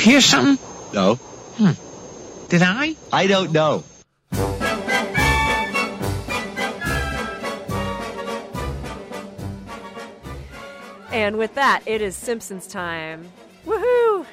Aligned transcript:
hear 0.00 0.20
something? 0.20 0.58
No. 0.94 1.14
Hmm. 1.16 2.48
Did 2.48 2.62
I? 2.62 2.96
I 3.12 3.26
don't 3.26 3.52
know. 3.52 3.84
And 11.10 11.38
with 11.38 11.54
that, 11.54 11.82
it 11.86 12.02
is 12.02 12.14
Simpsons 12.16 12.66
time. 12.66 13.30
Woohoo! 13.66 14.26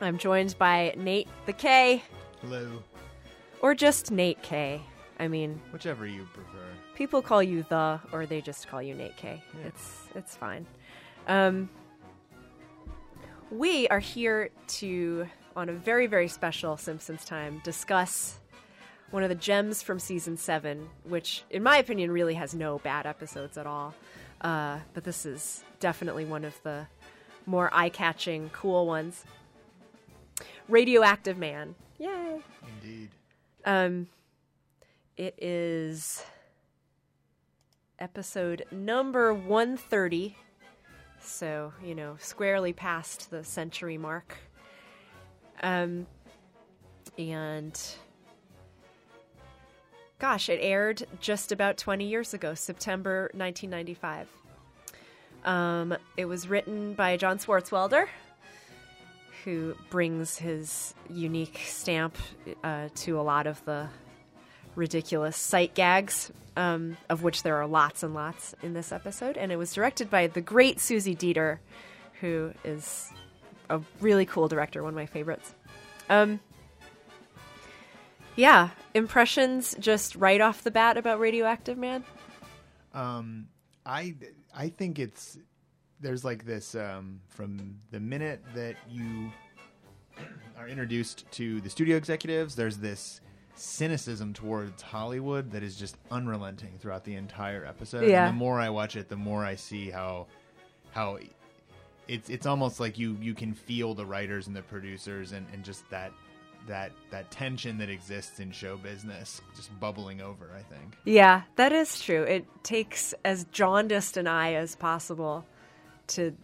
I'm 0.00 0.18
joined 0.18 0.56
by 0.58 0.94
Nate 0.96 1.28
the 1.46 1.52
K, 1.52 2.02
Hello. 2.42 2.82
or 3.60 3.74
just 3.74 4.10
Nate 4.10 4.42
K. 4.42 4.82
I 5.18 5.28
mean, 5.28 5.60
Whichever 5.72 6.06
you 6.06 6.26
prefer. 6.34 6.58
people 6.96 7.22
call 7.22 7.42
you 7.42 7.64
the, 7.68 8.00
or 8.12 8.26
they 8.26 8.40
just 8.40 8.68
call 8.68 8.82
you 8.82 8.94
Nate 8.94 9.16
K. 9.16 9.42
It's 9.64 10.00
it's 10.14 10.36
fine. 10.36 10.66
Um, 11.28 11.70
we 13.52 13.86
are 13.88 13.98
here 13.98 14.48
to, 14.66 15.26
on 15.54 15.68
a 15.68 15.72
very 15.72 16.06
very 16.06 16.28
special 16.28 16.76
Simpsons 16.76 17.24
time, 17.24 17.60
discuss 17.62 18.38
one 19.10 19.22
of 19.22 19.28
the 19.28 19.34
gems 19.34 19.82
from 19.82 19.98
season 19.98 20.38
seven, 20.38 20.88
which, 21.04 21.44
in 21.50 21.62
my 21.62 21.76
opinion, 21.76 22.10
really 22.10 22.34
has 22.34 22.54
no 22.54 22.78
bad 22.78 23.04
episodes 23.06 23.58
at 23.58 23.66
all. 23.66 23.94
Uh, 24.40 24.78
but 24.94 25.04
this 25.04 25.26
is 25.26 25.62
definitely 25.80 26.24
one 26.24 26.44
of 26.44 26.60
the 26.62 26.86
more 27.44 27.68
eye-catching, 27.74 28.48
cool 28.50 28.86
ones. 28.86 29.24
Radioactive 30.66 31.36
Man. 31.36 31.74
Yay! 31.98 32.40
Indeed. 32.80 33.10
Um, 33.66 34.08
it 35.18 35.34
is 35.38 36.24
episode 37.98 38.64
number 38.70 39.34
130. 39.34 40.36
So, 41.22 41.72
you 41.82 41.94
know, 41.94 42.16
squarely 42.18 42.72
past 42.72 43.30
the 43.30 43.44
century 43.44 43.96
mark. 43.96 44.36
Um, 45.62 46.06
and 47.16 47.80
gosh, 50.18 50.48
it 50.48 50.58
aired 50.60 51.06
just 51.20 51.52
about 51.52 51.76
20 51.76 52.06
years 52.06 52.34
ago, 52.34 52.54
September 52.54 53.30
1995. 53.34 54.28
Um, 55.44 55.96
it 56.16 56.26
was 56.26 56.48
written 56.48 56.94
by 56.94 57.16
John 57.16 57.38
Swartzwelder, 57.38 58.06
who 59.44 59.74
brings 59.90 60.38
his 60.38 60.94
unique 61.10 61.60
stamp 61.64 62.16
uh, 62.62 62.88
to 62.96 63.18
a 63.18 63.22
lot 63.22 63.46
of 63.46 63.64
the 63.64 63.88
ridiculous 64.74 65.36
sight 65.36 65.74
gags, 65.74 66.32
um, 66.56 66.96
of 67.08 67.22
which 67.22 67.42
there 67.42 67.56
are 67.56 67.66
lots 67.66 68.02
and 68.02 68.14
lots 68.14 68.54
in 68.62 68.74
this 68.74 68.92
episode. 68.92 69.36
And 69.36 69.52
it 69.52 69.56
was 69.56 69.72
directed 69.72 70.10
by 70.10 70.26
the 70.26 70.40
great 70.40 70.80
Susie 70.80 71.16
Dietter, 71.16 71.58
who 72.20 72.52
is 72.64 73.10
a 73.70 73.80
really 74.00 74.26
cool 74.26 74.48
director, 74.48 74.82
one 74.82 74.90
of 74.90 74.96
my 74.96 75.06
favorites. 75.06 75.54
Um, 76.08 76.40
yeah, 78.36 78.70
impressions 78.94 79.76
just 79.78 80.16
right 80.16 80.40
off 80.40 80.62
the 80.62 80.70
bat 80.70 80.96
about 80.96 81.20
Radioactive 81.20 81.76
Man. 81.76 82.04
Um, 82.94 83.48
I 83.84 84.14
I 84.54 84.68
think 84.68 84.98
it's 84.98 85.38
there's 86.00 86.24
like 86.24 86.44
this 86.44 86.74
um, 86.74 87.20
from 87.28 87.78
the 87.90 88.00
minute 88.00 88.42
that 88.54 88.76
you 88.88 89.30
are 90.58 90.68
introduced 90.68 91.30
to 91.32 91.60
the 91.60 91.70
studio 91.70 91.96
executives. 91.96 92.54
There's 92.54 92.78
this 92.78 93.20
cynicism 93.54 94.32
towards 94.32 94.82
Hollywood 94.82 95.50
that 95.52 95.62
is 95.62 95.76
just 95.76 95.96
unrelenting 96.10 96.78
throughout 96.78 97.04
the 97.04 97.14
entire 97.14 97.64
episode. 97.64 98.08
Yeah. 98.08 98.26
And 98.26 98.34
the 98.34 98.38
more 98.38 98.58
I 98.58 98.70
watch 98.70 98.96
it, 98.96 99.08
the 99.08 99.16
more 99.16 99.44
I 99.44 99.54
see 99.54 99.90
how 99.90 100.26
how 100.92 101.18
it's 102.08 102.28
it's 102.28 102.46
almost 102.46 102.80
like 102.80 102.98
you 102.98 103.16
you 103.20 103.34
can 103.34 103.54
feel 103.54 103.94
the 103.94 104.06
writers 104.06 104.46
and 104.46 104.56
the 104.56 104.62
producers 104.62 105.32
and, 105.32 105.46
and 105.52 105.64
just 105.64 105.88
that 105.90 106.12
that 106.66 106.92
that 107.10 107.30
tension 107.30 107.78
that 107.78 107.88
exists 107.88 108.40
in 108.40 108.52
show 108.52 108.76
business 108.76 109.40
just 109.56 109.78
bubbling 109.80 110.20
over. 110.20 110.50
I 110.56 110.62
think. 110.62 110.96
Yeah, 111.04 111.42
that 111.56 111.72
is 111.72 112.00
true. 112.00 112.22
It 112.22 112.46
takes 112.62 113.14
as 113.24 113.44
jaundiced 113.52 114.16
an 114.16 114.26
eye 114.26 114.54
as 114.54 114.76
possible 114.76 115.44
to 116.08 116.34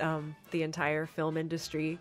um, 0.00 0.34
the 0.50 0.62
entire 0.62 1.06
film 1.06 1.36
industry. 1.36 1.98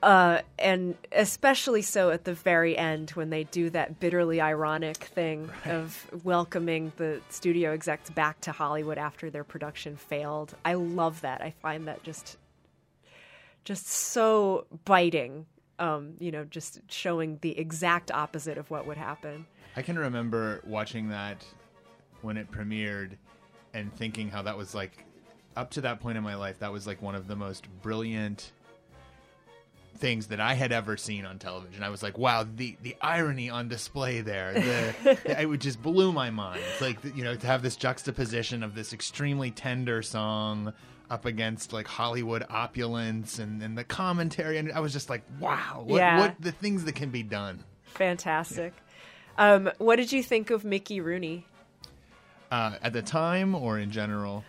Uh, 0.00 0.42
and 0.60 0.96
especially 1.10 1.82
so 1.82 2.10
at 2.10 2.24
the 2.24 2.32
very 2.32 2.78
end 2.78 3.10
when 3.10 3.30
they 3.30 3.42
do 3.44 3.68
that 3.68 3.98
bitterly 3.98 4.40
ironic 4.40 4.96
thing 4.96 5.50
of 5.64 6.08
welcoming 6.22 6.92
the 6.98 7.20
studio 7.30 7.72
execs 7.72 8.08
back 8.10 8.40
to 8.40 8.52
Hollywood 8.52 8.96
after 8.96 9.28
their 9.28 9.42
production 9.42 9.96
failed. 9.96 10.54
I 10.64 10.74
love 10.74 11.22
that. 11.22 11.42
I 11.42 11.50
find 11.50 11.88
that 11.88 12.04
just 12.04 12.36
just 13.64 13.88
so 13.88 14.66
biting. 14.84 15.46
Um, 15.80 16.14
you 16.18 16.32
know, 16.32 16.44
just 16.44 16.80
showing 16.88 17.38
the 17.40 17.56
exact 17.56 18.10
opposite 18.10 18.58
of 18.58 18.68
what 18.68 18.86
would 18.86 18.96
happen. 18.96 19.46
I 19.76 19.82
can 19.82 19.96
remember 19.96 20.60
watching 20.64 21.10
that 21.10 21.44
when 22.22 22.36
it 22.36 22.50
premiered 22.50 23.12
and 23.74 23.94
thinking 23.94 24.28
how 24.28 24.42
that 24.42 24.56
was 24.56 24.74
like 24.74 25.04
up 25.56 25.70
to 25.72 25.80
that 25.82 26.00
point 26.00 26.16
in 26.18 26.24
my 26.24 26.34
life 26.34 26.58
that 26.60 26.72
was 26.72 26.86
like 26.86 27.00
one 27.02 27.14
of 27.14 27.28
the 27.28 27.36
most 27.36 27.66
brilliant 27.82 28.52
things 29.98 30.28
that 30.28 30.40
I 30.40 30.54
had 30.54 30.72
ever 30.72 30.96
seen 30.96 31.24
on 31.26 31.38
television. 31.38 31.82
I 31.82 31.88
was 31.90 32.02
like, 32.02 32.16
wow, 32.16 32.46
the 32.56 32.76
the 32.82 32.96
irony 33.00 33.50
on 33.50 33.68
display 33.68 34.20
there. 34.20 34.54
The, 34.54 35.18
it 35.40 35.46
would 35.48 35.60
just 35.60 35.82
blew 35.82 36.12
my 36.12 36.30
mind. 36.30 36.60
It's 36.72 36.80
like 36.80 36.98
you 37.16 37.24
know 37.24 37.34
to 37.34 37.46
have 37.46 37.62
this 37.62 37.76
juxtaposition 37.76 38.62
of 38.62 38.74
this 38.74 38.92
extremely 38.92 39.50
tender 39.50 40.02
song 40.02 40.72
up 41.10 41.24
against 41.24 41.72
like 41.72 41.86
Hollywood 41.86 42.44
opulence 42.50 43.38
and, 43.38 43.62
and 43.62 43.78
the 43.78 43.84
commentary 43.84 44.58
and 44.58 44.70
I 44.72 44.80
was 44.80 44.92
just 44.92 45.08
like, 45.08 45.22
wow, 45.40 45.82
what, 45.86 45.96
Yeah. 45.96 46.18
what 46.20 46.34
the 46.38 46.52
things 46.52 46.84
that 46.84 46.94
can 46.96 47.08
be 47.10 47.22
done. 47.22 47.64
Fantastic. 47.94 48.74
Um, 49.38 49.70
what 49.78 49.96
did 49.96 50.12
you 50.12 50.22
think 50.22 50.50
of 50.50 50.64
Mickey 50.64 51.00
Rooney? 51.00 51.46
Uh, 52.50 52.76
at 52.82 52.92
the 52.92 53.00
time 53.02 53.54
or 53.54 53.78
in 53.78 53.90
general? 53.90 54.44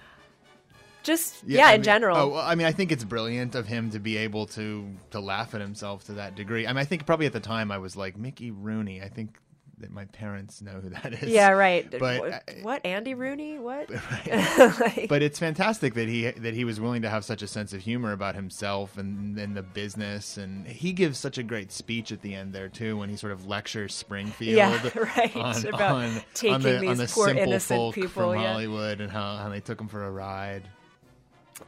Just 1.04 1.44
yeah, 1.46 1.68
I 1.68 1.74
in 1.74 1.80
mean- 1.80 1.84
general. 1.84 2.18
Oh, 2.18 2.28
well, 2.30 2.46
I 2.46 2.56
mean, 2.56 2.68
I 2.68 2.72
think 2.72 2.92
it's 2.92 3.04
brilliant 3.04 3.56
of 3.56 3.68
him 3.68 3.90
to 3.92 4.00
be 4.00 4.18
able 4.18 4.46
to 4.48 4.90
to 5.12 5.20
laugh 5.20 5.56
at 5.56 5.62
himself 5.62 6.06
to 6.06 6.14
that 6.14 6.36
degree. 6.36 6.68
I 6.68 6.74
mean, 6.74 6.78
I 6.80 6.86
think 6.86 7.06
probably 7.06 7.26
at 7.26 7.34
the 7.34 7.40
time 7.40 7.72
I 7.72 7.78
was 7.78 7.96
like 7.96 8.18
Mickey 8.18 8.52
Rooney. 8.52 9.02
I 9.02 9.10
think 9.10 9.38
that 9.80 9.92
my 9.92 10.06
parents 10.06 10.62
know 10.62 10.80
who 10.82 10.90
that 10.90 11.14
is. 11.24 11.30
yeah, 11.30 11.50
right. 11.50 11.90
But 11.90 12.20
what, 12.20 12.50
what, 12.62 12.86
Andy 12.86 13.14
Rooney? 13.14 13.60
What? 13.60 13.90
but 15.10 15.22
it's 15.22 15.40
fantastic 15.40 15.94
that 15.94 16.08
he 16.08 16.30
that 16.30 16.54
he 16.54 16.66
was 16.66 16.80
willing 16.80 17.02
to 17.02 17.10
have 17.10 17.26
such 17.26 17.42
a 17.42 17.48
sense 17.48 17.74
of 17.74 17.82
humor 17.82 18.12
about 18.12 18.36
himself 18.36 18.98
and 18.98 19.38
and 19.38 19.56
the 19.56 19.64
business, 19.64 20.38
and 20.38 20.68
he 20.68 20.94
gives 20.94 21.18
such 21.18 21.38
a 21.38 21.44
great 21.44 21.72
speech 21.72 22.12
at 22.12 22.22
the 22.22 22.36
end 22.36 22.54
there 22.54 22.70
too 22.70 22.98
when 22.98 23.10
he 23.10 23.16
sort 23.16 23.32
of 23.32 23.46
lectures 23.46 23.94
Springfield, 23.94 24.58
Yeah, 24.58 24.90
right, 25.18 25.36
on, 25.36 25.66
about 25.68 25.96
on, 25.96 26.22
taking 26.34 26.56
on 26.56 26.62
the, 26.62 26.80
these 26.80 27.14
poor 27.14 27.28
simple 27.28 27.44
innocent 27.44 27.78
folk 27.78 27.96
people, 27.96 28.10
from 28.10 28.42
yeah. 28.42 28.52
Hollywood 28.52 29.02
and 29.02 29.12
how, 29.12 29.38
how 29.38 29.50
they 29.50 29.62
took 29.62 29.80
him 29.80 29.88
for 29.88 30.04
a 30.06 30.12
ride. 30.12 30.70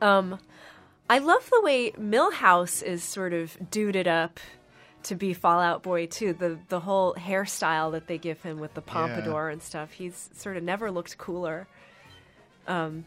Um, 0.01 0.39
I 1.09 1.17
love 1.17 1.49
the 1.49 1.61
way 1.61 1.91
Milhouse 1.91 2.81
is 2.81 3.03
sort 3.03 3.33
of 3.33 3.57
duded 3.69 4.07
up 4.07 4.39
to 5.03 5.15
be 5.15 5.33
Fallout 5.33 5.83
Boy 5.83 6.05
too. 6.05 6.33
The 6.33 6.57
the 6.69 6.79
whole 6.79 7.13
hairstyle 7.15 7.91
that 7.91 8.07
they 8.07 8.17
give 8.17 8.41
him 8.41 8.59
with 8.59 8.73
the 8.73 8.81
pompadour 8.81 9.49
and 9.49 9.61
stuff. 9.61 9.91
He's 9.91 10.29
sort 10.33 10.57
of 10.57 10.63
never 10.63 10.91
looked 10.91 11.17
cooler. 11.17 11.67
Um, 12.67 13.05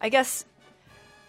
I 0.00 0.08
guess 0.08 0.44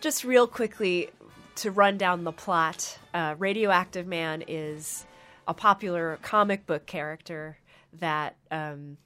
just 0.01 0.23
real 0.23 0.47
quickly 0.47 1.09
to 1.55 1.71
run 1.71 1.97
down 1.97 2.23
the 2.23 2.31
plot. 2.31 2.97
Uh, 3.13 3.35
Radioactive 3.37 4.07
Man 4.07 4.43
is 4.47 5.05
a 5.47 5.53
popular 5.53 6.17
comic 6.21 6.65
book 6.65 6.85
character 6.85 7.57
that. 7.99 8.35
Um, 8.49 8.97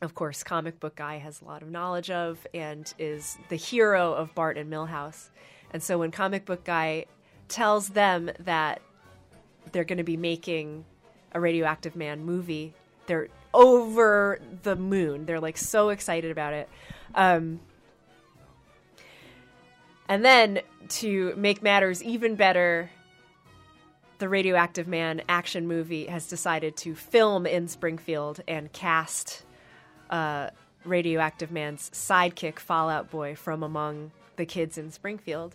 of 0.00 0.14
course, 0.14 0.42
comic 0.42 0.78
book 0.78 0.96
guy 0.96 1.18
has 1.18 1.40
a 1.40 1.44
lot 1.44 1.62
of 1.62 1.70
knowledge 1.70 2.10
of 2.10 2.46
and 2.54 2.92
is 2.98 3.36
the 3.48 3.56
hero 3.56 4.12
of 4.12 4.34
Bart 4.34 4.56
and 4.56 4.72
Milhouse. 4.72 5.30
And 5.72 5.82
so 5.82 5.98
when 5.98 6.10
comic 6.10 6.44
book 6.44 6.64
guy 6.64 7.06
tells 7.48 7.88
them 7.88 8.30
that 8.40 8.80
they're 9.72 9.84
going 9.84 9.98
to 9.98 10.04
be 10.04 10.16
making 10.16 10.84
a 11.32 11.40
Radioactive 11.40 11.96
Man 11.96 12.24
movie, 12.24 12.74
they're 13.06 13.28
over 13.52 14.40
the 14.62 14.76
moon. 14.76 15.26
They're 15.26 15.40
like 15.40 15.56
so 15.56 15.88
excited 15.88 16.30
about 16.30 16.52
it. 16.52 16.68
Um, 17.14 17.60
and 20.08 20.24
then 20.24 20.60
to 20.88 21.34
make 21.36 21.62
matters 21.62 22.02
even 22.02 22.36
better, 22.36 22.90
the 24.18 24.28
Radioactive 24.28 24.86
Man 24.86 25.22
action 25.28 25.66
movie 25.66 26.06
has 26.06 26.28
decided 26.28 26.76
to 26.78 26.94
film 26.94 27.46
in 27.46 27.68
Springfield 27.68 28.40
and 28.46 28.72
cast 28.72 29.44
uh, 30.10 30.50
Radioactive 30.84 31.50
Man's 31.50 31.90
sidekick, 31.90 32.58
Fallout 32.58 33.10
Boy, 33.10 33.34
from 33.34 33.62
among 33.62 34.12
the 34.36 34.46
kids 34.46 34.78
in 34.78 34.90
Springfield. 34.90 35.54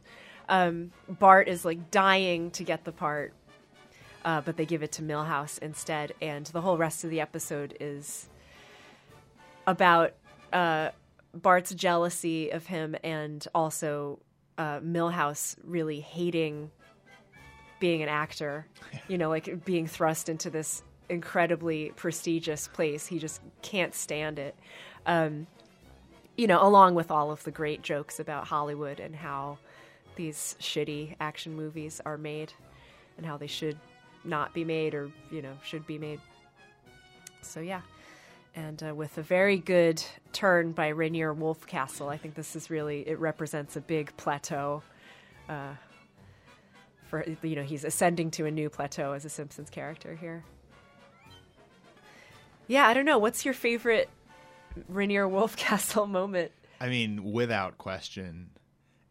Um, 0.50 0.91
Bart 1.07 1.47
is 1.47 1.63
like 1.65 1.89
dying 1.91 2.51
to 2.51 2.63
get 2.63 2.83
the 2.83 2.91
part. 2.91 3.33
uh, 4.25 4.41
but 4.41 4.57
they 4.57 4.65
give 4.65 4.83
it 4.83 4.91
to 4.94 5.01
Milhouse 5.01 5.59
instead, 5.59 6.13
and 6.21 6.45
the 6.47 6.61
whole 6.61 6.77
rest 6.77 7.03
of 7.03 7.09
the 7.09 7.19
episode 7.19 7.75
is 7.79 8.29
about 9.67 10.13
uh, 10.51 10.89
Bart's 11.33 11.73
jealousy 11.73 12.50
of 12.50 12.67
him 12.67 12.95
and 13.03 13.45
also 13.53 14.19
uh, 14.57 14.79
Milhouse 14.79 15.55
really 15.63 16.00
hating 16.00 16.71
being 17.79 18.01
an 18.01 18.09
actor, 18.09 18.65
you 19.07 19.17
know, 19.17 19.29
like 19.29 19.65
being 19.65 19.88
thrust 19.88 20.29
into 20.29 20.50
this 20.50 20.83
incredibly 21.09 21.91
prestigious 21.95 22.67
place. 22.67 23.07
He 23.07 23.19
just 23.19 23.41
can't 23.61 23.94
stand 23.94 24.39
it. 24.39 24.55
Um, 25.05 25.47
you 26.38 26.47
know, 26.47 26.65
along 26.65 26.95
with 26.95 27.11
all 27.11 27.31
of 27.31 27.44
the 27.44 27.51
great 27.51 27.81
jokes 27.81 28.19
about 28.19 28.47
Hollywood 28.47 29.00
and 29.00 29.15
how 29.15 29.59
these 30.15 30.55
shitty 30.59 31.15
action 31.19 31.55
movies 31.55 32.01
are 32.05 32.17
made 32.17 32.53
and 33.17 33.25
how 33.25 33.38
they 33.38 33.47
should 33.47 33.77
not 34.23 34.53
be 34.53 34.63
made 34.63 34.95
or, 34.95 35.11
you 35.31 35.41
know, 35.41 35.53
should 35.63 35.85
be 35.85 35.97
made. 35.97 36.19
So, 37.41 37.59
yeah. 37.59 37.81
And 38.55 38.83
uh, 38.83 38.95
with 38.95 39.17
a 39.17 39.21
very 39.21 39.57
good 39.57 40.03
turn 40.31 40.71
by 40.71 40.89
Rainier 40.89 41.33
Wolfcastle, 41.33 42.07
I 42.07 42.17
think 42.17 42.35
this 42.35 42.55
is 42.55 42.69
really, 42.69 43.07
it 43.07 43.19
represents 43.19 43.75
a 43.75 43.81
big 43.81 44.15
plateau. 44.17 44.83
Uh, 45.50 45.73
for, 47.07 47.25
you 47.44 47.55
know, 47.55 47.63
he's 47.63 47.83
ascending 47.83 48.31
to 48.31 48.45
a 48.45 48.51
new 48.51 48.69
plateau 48.69 49.13
as 49.13 49.25
a 49.25 49.29
Simpsons 49.29 49.69
character 49.69 50.15
here. 50.15 50.44
Yeah, 52.74 52.88
I 52.88 52.96
don't 52.96 53.06
know. 53.06 53.20
What's 53.20 53.46
your 53.46 53.54
favorite 53.54 54.10
Rainier 54.90 55.28
Wolfcastle 55.28 56.10
moment? 56.10 56.52
I 56.81 56.90
mean, 56.90 57.31
without 57.31 57.78
question. 57.78 58.50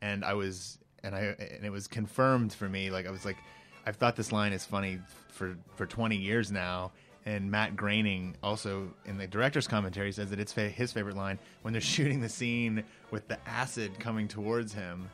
And 0.01 0.25
I 0.25 0.35
was, 0.35 0.81
and 1.05 1.15
I, 1.15 1.37
and 1.39 1.65
it 1.65 1.71
was 1.71 1.87
confirmed 1.87 2.53
for 2.53 2.69
me. 2.69 2.91
Like 2.91 3.07
I 3.07 3.13
was 3.13 3.25
like, 3.25 3.37
I've 3.87 3.95
thought 3.95 4.17
this 4.17 4.33
line 4.33 4.53
is 4.53 4.65
funny 4.65 4.99
for 5.29 5.57
for 5.77 5.87
20 5.87 6.17
years 6.17 6.51
now. 6.51 6.91
And 7.25 7.53
Matt 7.53 7.77
Groening 7.77 8.35
also 8.43 8.93
in 9.05 9.17
the 9.17 9.29
director's 9.29 9.69
commentary 9.69 10.11
says 10.11 10.31
that 10.31 10.41
it's 10.41 10.53
fa- 10.53 10.69
his 10.69 10.91
favorite 10.91 11.17
line 11.17 11.39
when 11.63 11.71
they're 11.71 11.81
shooting 11.95 12.21
the 12.21 12.29
scene 12.29 12.83
with 13.13 13.29
the 13.29 13.39
acid 13.49 13.97
coming 14.01 14.27
towards 14.27 14.75
him, 14.75 15.09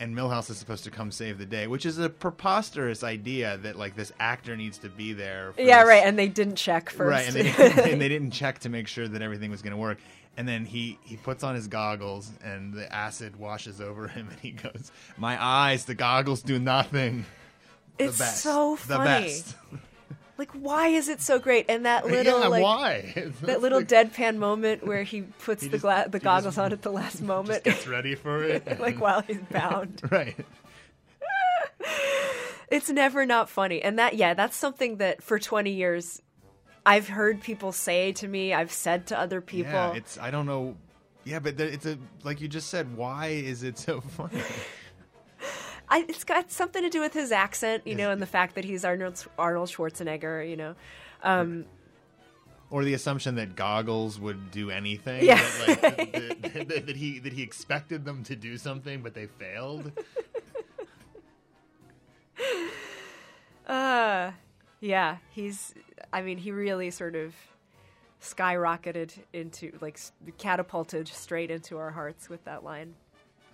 and 0.00 0.16
Milhouse 0.16 0.50
is 0.50 0.56
supposed 0.58 0.82
to 0.84 0.90
come 0.90 1.12
save 1.12 1.38
the 1.38 1.46
day, 1.46 1.66
which 1.68 1.86
is 1.86 1.98
a 1.98 2.08
preposterous 2.08 3.04
idea 3.04 3.58
that 3.58 3.76
like 3.76 3.94
this 3.94 4.12
actor 4.18 4.56
needs 4.56 4.78
to 4.78 4.88
be 4.88 5.12
there. 5.12 5.52
For 5.52 5.60
Yeah, 5.62 5.80
this- 5.80 5.88
right. 5.88 6.02
And 6.04 6.18
they 6.18 6.26
didn't 6.28 6.56
check 6.56 6.90
first. 6.90 7.08
Right, 7.10 7.26
and 7.26 7.34
they, 7.36 7.42
didn't, 7.44 7.78
and 7.92 8.00
they 8.00 8.08
didn't 8.08 8.32
check 8.32 8.58
to 8.60 8.68
make 8.68 8.88
sure 8.88 9.06
that 9.06 9.22
everything 9.22 9.50
was 9.52 9.62
going 9.62 9.72
to 9.72 9.76
work. 9.76 9.98
And 10.36 10.48
then 10.48 10.64
he 10.64 10.98
he 11.04 11.16
puts 11.16 11.44
on 11.44 11.54
his 11.54 11.66
goggles, 11.68 12.30
and 12.42 12.72
the 12.72 12.90
acid 12.94 13.36
washes 13.36 13.80
over 13.80 14.08
him, 14.08 14.28
and 14.30 14.38
he 14.40 14.52
goes, 14.52 14.90
"My 15.18 15.36
eyes, 15.42 15.84
the 15.84 15.94
goggles 15.94 16.42
do 16.42 16.58
nothing." 16.58 17.26
The 17.98 18.04
it's 18.06 18.18
best. 18.18 18.40
so 18.42 18.76
The 18.76 18.94
funny. 18.96 19.04
best. 19.26 19.54
Like, 20.40 20.52
why 20.52 20.88
is 20.88 21.10
it 21.10 21.20
so 21.20 21.38
great? 21.38 21.66
And 21.68 21.84
that 21.84 22.06
little 22.06 22.40
yeah, 22.40 22.46
like 22.48 22.62
why? 22.62 23.12
That 23.42 23.60
little 23.60 23.80
like- 23.80 23.88
deadpan 23.88 24.38
moment 24.38 24.86
where 24.86 25.02
he 25.02 25.20
puts 25.20 25.62
He 25.62 25.68
the 25.68 25.76
just- 25.78 26.12
the 26.12 26.18
goggles 26.18 26.54
just- 26.54 26.58
on 26.58 26.72
at 26.72 26.80
the 26.80 26.90
last 26.90 27.20
moment, 27.34 27.62
gets 27.64 27.86
ready 27.86 28.14
for 28.14 28.42
it. 28.42 28.80
like 28.86 28.98
while 28.98 29.20
he's 29.20 29.36
bound. 29.50 30.00
right. 30.10 30.34
It's 32.70 32.88
never 32.88 33.26
not 33.26 33.50
funny. 33.50 33.82
And 33.82 33.98
that 33.98 34.14
yeah, 34.14 34.32
that's 34.32 34.56
something 34.56 34.96
that 34.96 35.22
for 35.22 35.38
20 35.38 35.70
years 35.72 36.22
I've 36.86 37.08
heard 37.08 37.42
people 37.42 37.72
say 37.72 38.12
to 38.12 38.26
me, 38.26 38.54
I've 38.54 38.72
said 38.72 39.08
to 39.08 39.18
other 39.18 39.42
people. 39.42 39.72
Yeah, 39.72 39.92
it's 39.94 40.16
I 40.18 40.30
don't 40.30 40.46
know. 40.46 40.76
Yeah, 41.24 41.40
but 41.40 41.60
it's 41.60 41.84
a 41.84 41.98
like 42.24 42.40
you 42.40 42.48
just 42.48 42.68
said. 42.68 42.96
Why 42.96 43.26
is 43.26 43.62
it 43.62 43.76
so 43.76 44.00
funny? 44.00 44.40
I, 45.90 46.04
it's 46.08 46.24
got 46.24 46.50
something 46.52 46.82
to 46.82 46.88
do 46.88 47.00
with 47.00 47.12
his 47.12 47.32
accent, 47.32 47.86
you 47.86 47.94
know, 47.96 48.10
and 48.10 48.22
the 48.22 48.26
fact 48.26 48.54
that 48.54 48.64
he's 48.64 48.84
Arnold 48.84 49.26
Arnold 49.38 49.68
Schwarzenegger, 49.68 50.48
you 50.48 50.56
know. 50.56 50.74
Um, 51.22 51.64
or 52.70 52.84
the 52.84 52.94
assumption 52.94 53.34
that 53.34 53.56
goggles 53.56 54.20
would 54.20 54.52
do 54.52 54.70
anything. 54.70 55.24
Yeah. 55.24 55.42
That, 55.66 55.82
like, 55.82 56.12
that, 56.12 56.42
that- 56.68 56.86
that 56.86 56.96
he 56.96 57.18
that 57.18 57.32
he 57.32 57.42
expected 57.42 58.04
them 58.04 58.22
to 58.24 58.36
do 58.36 58.56
something, 58.56 59.02
but 59.02 59.14
they 59.14 59.26
failed. 59.26 59.90
uh, 63.66 64.30
yeah, 64.80 65.16
he's. 65.30 65.74
I 66.12 66.22
mean, 66.22 66.38
he 66.38 66.52
really 66.52 66.90
sort 66.90 67.14
of 67.16 67.34
skyrocketed 68.22 69.12
into 69.32 69.76
like 69.80 69.98
catapulted 70.38 71.08
straight 71.08 71.50
into 71.50 71.78
our 71.78 71.90
hearts 71.90 72.28
with 72.28 72.44
that 72.44 72.62
line. 72.64 72.94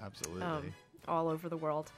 Absolutely. 0.02 0.42
um, 0.42 0.74
all 1.08 1.28
over 1.28 1.48
the 1.48 1.56
world. 1.56 1.90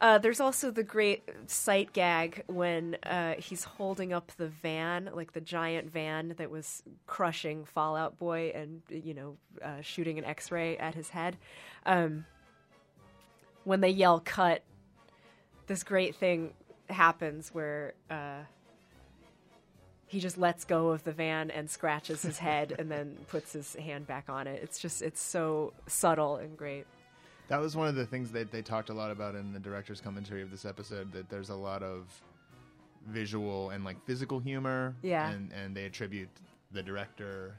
Uh, 0.00 0.18
there's 0.18 0.40
also 0.40 0.70
the 0.70 0.82
great 0.82 1.22
sight 1.46 1.92
gag 1.92 2.42
when 2.46 2.96
uh, 3.04 3.34
he's 3.38 3.64
holding 3.64 4.12
up 4.12 4.32
the 4.36 4.48
van, 4.48 5.08
like 5.14 5.32
the 5.32 5.40
giant 5.40 5.90
van 5.90 6.34
that 6.36 6.50
was 6.50 6.82
crushing 7.06 7.64
Fallout 7.64 8.18
Boy 8.18 8.52
and, 8.54 8.82
you 8.90 9.14
know, 9.14 9.36
uh, 9.62 9.80
shooting 9.80 10.18
an 10.18 10.24
x 10.24 10.50
ray 10.50 10.76
at 10.76 10.94
his 10.94 11.10
head. 11.10 11.36
Um, 11.86 12.26
when 13.62 13.80
they 13.80 13.88
yell 13.90 14.20
cut, 14.22 14.62
this 15.68 15.82
great 15.82 16.16
thing 16.16 16.52
happens 16.90 17.50
where 17.54 17.94
uh, 18.10 18.42
he 20.06 20.20
just 20.20 20.36
lets 20.36 20.64
go 20.64 20.88
of 20.88 21.04
the 21.04 21.12
van 21.12 21.50
and 21.50 21.70
scratches 21.70 22.22
his 22.22 22.38
head 22.38 22.74
and 22.78 22.90
then 22.90 23.16
puts 23.28 23.52
his 23.52 23.74
hand 23.76 24.06
back 24.06 24.28
on 24.28 24.46
it. 24.46 24.60
It's 24.62 24.78
just, 24.78 25.00
it's 25.00 25.22
so 25.22 25.72
subtle 25.86 26.36
and 26.36 26.58
great. 26.58 26.86
That 27.48 27.60
was 27.60 27.76
one 27.76 27.88
of 27.88 27.94
the 27.94 28.06
things 28.06 28.30
that 28.32 28.50
they 28.50 28.62
talked 28.62 28.88
a 28.88 28.94
lot 28.94 29.10
about 29.10 29.34
in 29.34 29.52
the 29.52 29.60
director's 29.60 30.00
commentary 30.00 30.42
of 30.42 30.50
this 30.50 30.64
episode. 30.64 31.12
That 31.12 31.28
there's 31.28 31.50
a 31.50 31.54
lot 31.54 31.82
of 31.82 32.06
visual 33.06 33.70
and 33.70 33.84
like 33.84 34.02
physical 34.06 34.38
humor. 34.38 34.94
Yeah. 35.02 35.30
And 35.30 35.52
and 35.52 35.76
they 35.76 35.84
attribute 35.84 36.28
the 36.72 36.82
director, 36.82 37.54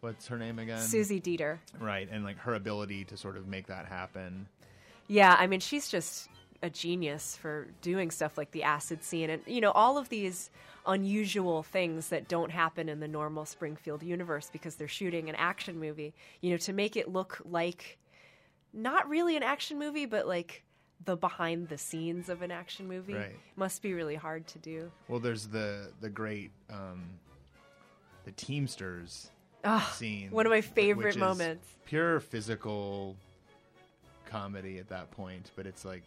what's 0.00 0.28
her 0.28 0.38
name 0.38 0.58
again? 0.58 0.80
Susie 0.80 1.20
Dietter. 1.20 1.58
Right, 1.80 2.08
and 2.10 2.24
like 2.24 2.38
her 2.38 2.54
ability 2.54 3.04
to 3.06 3.16
sort 3.16 3.36
of 3.36 3.48
make 3.48 3.66
that 3.66 3.86
happen. 3.86 4.46
Yeah, 5.08 5.34
I 5.38 5.46
mean, 5.46 5.60
she's 5.60 5.88
just 5.88 6.28
a 6.62 6.70
genius 6.70 7.36
for 7.36 7.68
doing 7.82 8.10
stuff 8.10 8.36
like 8.36 8.50
the 8.50 8.62
acid 8.64 9.02
scene 9.02 9.30
and, 9.30 9.42
you 9.46 9.60
know, 9.60 9.70
all 9.70 9.96
of 9.96 10.08
these 10.08 10.50
unusual 10.86 11.62
things 11.62 12.08
that 12.08 12.28
don't 12.28 12.50
happen 12.50 12.88
in 12.88 13.00
the 13.00 13.08
normal 13.08 13.44
Springfield 13.44 14.02
universe 14.02 14.50
because 14.52 14.74
they're 14.74 14.88
shooting 14.88 15.28
an 15.28 15.34
action 15.36 15.78
movie, 15.78 16.12
you 16.40 16.50
know, 16.50 16.56
to 16.56 16.72
make 16.72 16.96
it 16.96 17.12
look 17.12 17.40
like 17.48 17.98
not 18.72 19.08
really 19.08 19.36
an 19.36 19.42
action 19.42 19.78
movie, 19.78 20.06
but 20.06 20.26
like 20.26 20.62
the 21.04 21.16
behind 21.16 21.68
the 21.68 21.78
scenes 21.78 22.28
of 22.28 22.42
an 22.42 22.50
action 22.50 22.86
movie 22.88 23.14
Right. 23.14 23.36
must 23.56 23.82
be 23.82 23.94
really 23.94 24.16
hard 24.16 24.46
to 24.48 24.58
do. 24.58 24.90
Well, 25.08 25.20
there's 25.20 25.46
the 25.46 25.92
the 26.00 26.08
great 26.10 26.50
um, 26.70 27.04
the 28.24 28.32
Teamsters 28.32 29.30
Ah, 29.64 29.90
scene. 29.94 30.30
one 30.30 30.46
of 30.46 30.50
my 30.50 30.60
favorite 30.60 31.16
moments. 31.16 31.66
Pure 31.84 32.20
physical 32.20 33.16
comedy 34.26 34.78
at 34.78 34.88
that 34.88 35.10
point, 35.10 35.50
but 35.56 35.66
it's 35.66 35.84
like 35.84 36.04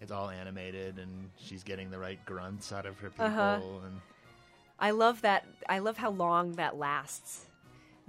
it's 0.00 0.12
all 0.12 0.30
animated, 0.30 0.98
and 0.98 1.28
she's 1.38 1.62
getting 1.64 1.90
the 1.90 1.98
right 1.98 2.24
grunts 2.24 2.72
out 2.72 2.86
of 2.86 2.98
her 3.00 3.10
people, 3.10 3.24
Uh-huh. 3.26 3.60
and 3.86 4.00
I 4.78 4.92
love 4.92 5.22
that. 5.22 5.44
I 5.68 5.80
love 5.80 5.96
how 5.96 6.10
long 6.10 6.52
that 6.52 6.76
lasts. 6.76 7.46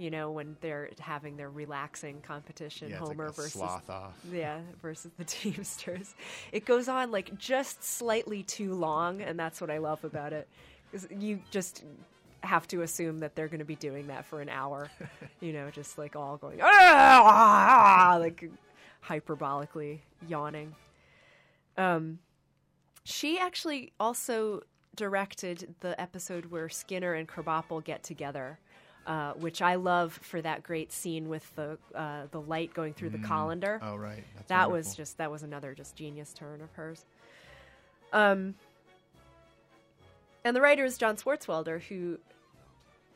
You 0.00 0.10
know, 0.10 0.30
when 0.30 0.56
they're 0.62 0.88
having 0.98 1.36
their 1.36 1.50
relaxing 1.50 2.22
competition, 2.22 2.88
yeah, 2.88 2.96
Homer 2.96 3.26
like 3.26 3.36
versus 3.36 3.52
sloth 3.52 3.90
off. 3.90 4.14
Yeah, 4.32 4.60
versus 4.80 5.10
the 5.18 5.24
Teamsters. 5.26 6.14
It 6.52 6.64
goes 6.64 6.88
on 6.88 7.10
like 7.10 7.36
just 7.36 7.84
slightly 7.84 8.42
too 8.42 8.72
long, 8.72 9.20
and 9.20 9.38
that's 9.38 9.60
what 9.60 9.68
I 9.68 9.76
love 9.76 10.02
about 10.02 10.32
it. 10.32 10.48
you 11.18 11.40
just 11.50 11.84
have 12.42 12.66
to 12.68 12.80
assume 12.80 13.18
that 13.18 13.34
they're 13.36 13.48
going 13.48 13.58
to 13.58 13.66
be 13.66 13.74
doing 13.74 14.06
that 14.06 14.24
for 14.24 14.40
an 14.40 14.48
hour, 14.48 14.88
you 15.40 15.52
know, 15.52 15.68
just 15.70 15.98
like 15.98 16.16
all 16.16 16.38
going 16.38 16.60
"Ah!" 16.62 18.16
like 18.18 18.48
hyperbolically 19.06 19.98
yawning. 20.26 20.74
Um, 21.76 22.20
she 23.04 23.38
actually 23.38 23.92
also 24.00 24.62
directed 24.96 25.74
the 25.80 26.00
episode 26.00 26.46
where 26.46 26.70
Skinner 26.70 27.12
and 27.12 27.28
Krabappel 27.28 27.84
get 27.84 28.02
together, 28.02 28.58
uh, 29.06 29.32
which 29.34 29.62
I 29.62 29.76
love 29.76 30.12
for 30.22 30.40
that 30.42 30.62
great 30.62 30.92
scene 30.92 31.28
with 31.28 31.54
the 31.56 31.78
uh, 31.94 32.26
the 32.30 32.40
light 32.40 32.74
going 32.74 32.94
through 32.94 33.10
the 33.10 33.18
colander. 33.18 33.80
Oh, 33.82 33.96
right. 33.96 34.24
That's 34.36 34.48
that 34.48 34.70
was 34.70 34.94
just 34.94 35.18
that 35.18 35.30
was 35.30 35.42
another 35.42 35.74
just 35.74 35.96
genius 35.96 36.32
turn 36.32 36.60
of 36.60 36.70
hers. 36.72 37.04
Um, 38.12 38.54
and 40.44 40.56
the 40.56 40.60
writer 40.60 40.84
is 40.84 40.98
John 40.98 41.16
Swartzwelder, 41.16 41.82
who 41.82 42.18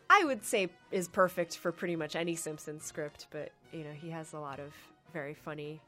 I 0.08 0.24
would 0.24 0.44
say 0.44 0.68
is 0.90 1.08
perfect 1.08 1.56
for 1.56 1.72
pretty 1.72 1.96
much 1.96 2.16
any 2.16 2.36
Simpsons 2.36 2.84
script, 2.84 3.26
but 3.30 3.50
you 3.72 3.84
know 3.84 3.92
he 3.92 4.10
has 4.10 4.32
a 4.32 4.38
lot 4.38 4.60
of 4.60 4.72
very 5.12 5.34
funny 5.34 5.80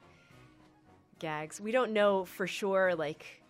gags. 1.18 1.60
We 1.60 1.72
don't 1.72 1.92
know 1.92 2.24
for 2.24 2.46
sure 2.46 2.94
like 2.94 3.42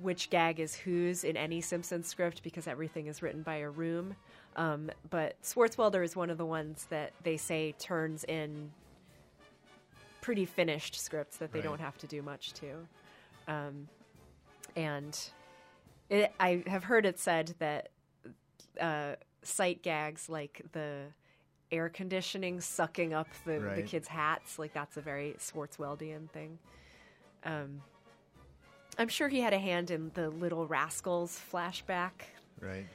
which 0.00 0.30
gag 0.30 0.60
is 0.60 0.74
whose 0.74 1.24
in 1.24 1.36
any 1.36 1.60
Simpsons 1.60 2.06
script 2.06 2.42
because 2.42 2.66
everything 2.66 3.06
is 3.06 3.22
written 3.22 3.42
by 3.42 3.56
a 3.56 3.70
room. 3.70 4.14
Um, 4.58 4.90
but 5.08 5.40
Swartzwelder 5.42 6.02
is 6.02 6.16
one 6.16 6.30
of 6.30 6.36
the 6.36 6.44
ones 6.44 6.88
that 6.90 7.12
they 7.22 7.36
say 7.36 7.72
turns 7.78 8.24
in 8.24 8.72
pretty 10.20 10.44
finished 10.44 10.98
scripts 11.00 11.36
that 11.36 11.52
they 11.52 11.60
Right. 11.60 11.64
don't 11.64 11.80
have 11.80 11.96
to 11.98 12.08
do 12.08 12.22
much 12.22 12.52
to. 12.54 12.86
Um, 13.46 13.88
and 14.74 15.16
it, 16.10 16.32
I 16.40 16.64
have 16.66 16.82
heard 16.84 17.06
it 17.06 17.20
said 17.20 17.54
that 17.60 17.90
uh, 18.80 19.14
sight 19.42 19.82
gags 19.82 20.28
like 20.28 20.60
the 20.72 21.04
air 21.70 21.88
conditioning 21.88 22.60
sucking 22.60 23.14
up 23.14 23.28
the, 23.44 23.60
the 23.76 23.82
kids' 23.82 24.08
hats, 24.08 24.58
like 24.58 24.72
that's 24.72 24.96
a 24.96 25.00
very 25.00 25.36
Swartzweldian 25.38 26.28
thing. 26.30 26.58
Um, 27.44 27.80
I'm 28.98 29.08
sure 29.08 29.28
he 29.28 29.40
had 29.40 29.52
a 29.52 29.58
hand 29.58 29.92
in 29.92 30.10
the 30.14 30.30
Little 30.30 30.66
Rascals 30.66 31.40
flashback 31.52 32.10
Right. 32.60 32.86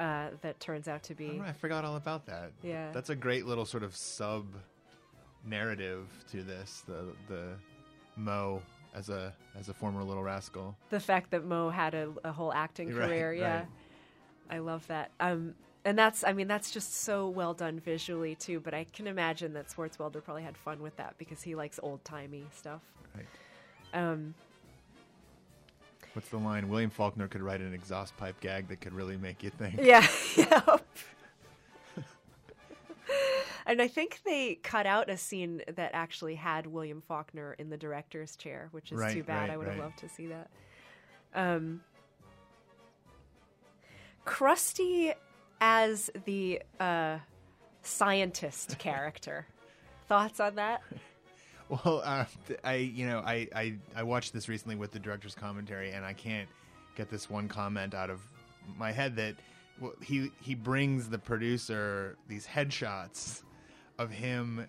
Uh, 0.00 0.30
that 0.40 0.58
turns 0.60 0.88
out 0.88 1.02
to 1.04 1.14
be. 1.14 1.38
Oh, 1.40 1.46
I 1.46 1.52
forgot 1.52 1.84
all 1.84 1.96
about 1.96 2.24
that. 2.26 2.52
Yeah. 2.62 2.90
That's 2.92 3.10
a 3.10 3.14
great 3.14 3.44
little 3.46 3.66
sort 3.66 3.82
of 3.82 3.94
sub 3.94 4.46
narrative 5.44 6.06
to 6.32 6.42
this. 6.42 6.82
The 6.86 7.04
the 7.28 7.48
Moe 8.16 8.62
as 8.94 9.08
a 9.08 9.32
as 9.58 9.68
a 9.68 9.74
former 9.74 10.02
little 10.02 10.22
rascal. 10.22 10.76
the 10.90 11.00
fact 11.00 11.30
that 11.30 11.44
Moe 11.44 11.70
had 11.70 11.94
a, 11.94 12.08
a 12.24 12.32
whole 12.32 12.52
acting 12.52 12.94
Right, 12.94 13.08
career. 13.08 13.32
Yeah, 13.32 13.56
right. 13.58 13.66
I 14.50 14.58
love 14.58 14.86
that. 14.88 15.10
Um, 15.20 15.54
and 15.84 15.98
that's, 15.98 16.24
I 16.24 16.34
mean, 16.34 16.46
that's 16.46 16.70
just 16.70 16.94
so 17.02 17.28
well 17.28 17.54
done 17.54 17.78
visually 17.80 18.34
too. 18.34 18.60
But 18.60 18.74
I 18.74 18.84
can 18.92 19.06
imagine 19.06 19.52
that 19.54 19.68
Swartzwelder 19.68 20.22
probably 20.22 20.42
had 20.42 20.56
fun 20.56 20.82
with 20.82 20.96
that 20.96 21.14
because 21.18 21.42
he 21.42 21.54
likes 21.54 21.78
old 21.82 22.04
timey 22.04 22.44
stuff. 22.52 22.82
Right. 23.14 23.26
Um, 23.94 24.34
What's 26.14 26.28
the 26.28 26.38
line? 26.38 26.68
William 26.68 26.90
Faulkner 26.90 27.28
could 27.28 27.40
write 27.42 27.60
an 27.60 27.72
exhaust 27.72 28.16
pipe 28.16 28.40
gag 28.40 28.68
that 28.68 28.80
could 28.80 28.92
really 28.92 29.16
make 29.16 29.42
you 29.42 29.50
think. 29.50 29.78
yeah, 29.80 30.06
yeah. 30.36 30.76
and 33.66 33.80
I 33.80 33.86
think 33.88 34.20
they 34.24 34.56
cut 34.56 34.86
out 34.86 35.08
a 35.08 35.16
scene 35.16 35.62
that 35.76 35.90
actually 35.94 36.34
had 36.34 36.66
William 36.66 37.00
Faulkner 37.00 37.54
in 37.58 37.70
the 37.70 37.76
director's 37.76 38.34
chair, 38.36 38.68
which 38.72 38.90
is 38.90 38.98
Right, 38.98 39.14
too 39.14 39.22
bad. 39.22 39.42
right, 39.42 39.50
I 39.50 39.56
would 39.56 39.66
have 39.68 39.76
right. 39.76 39.84
loved 39.84 39.98
to 39.98 40.08
see 40.08 40.26
that. 40.26 40.50
Um, 41.34 41.82
Krusty 44.26 45.14
as 45.60 46.10
the 46.24 46.62
uh, 46.78 47.18
scientist 47.82 48.78
character. 48.78 49.46
Thoughts 50.08 50.40
on 50.40 50.56
that? 50.56 50.82
Well, 51.70 52.02
uh, 52.04 52.24
I 52.64 52.74
you 52.74 53.06
know 53.06 53.20
I, 53.20 53.48
I 53.54 53.74
I 53.94 54.02
watched 54.02 54.32
this 54.32 54.48
recently 54.48 54.74
with 54.74 54.90
the 54.90 54.98
director's 54.98 55.36
commentary, 55.36 55.92
and 55.92 56.04
I 56.04 56.12
can't 56.12 56.48
get 56.96 57.08
this 57.10 57.30
one 57.30 57.46
comment 57.48 57.94
out 57.94 58.10
of 58.10 58.20
my 58.76 58.90
head 58.90 59.16
that 59.16 59.36
well, 59.80 59.92
he 60.02 60.30
he 60.40 60.54
brings 60.54 61.08
the 61.08 61.18
producer 61.18 62.16
these 62.28 62.46
headshots 62.46 63.42
of 63.98 64.10
him 64.10 64.66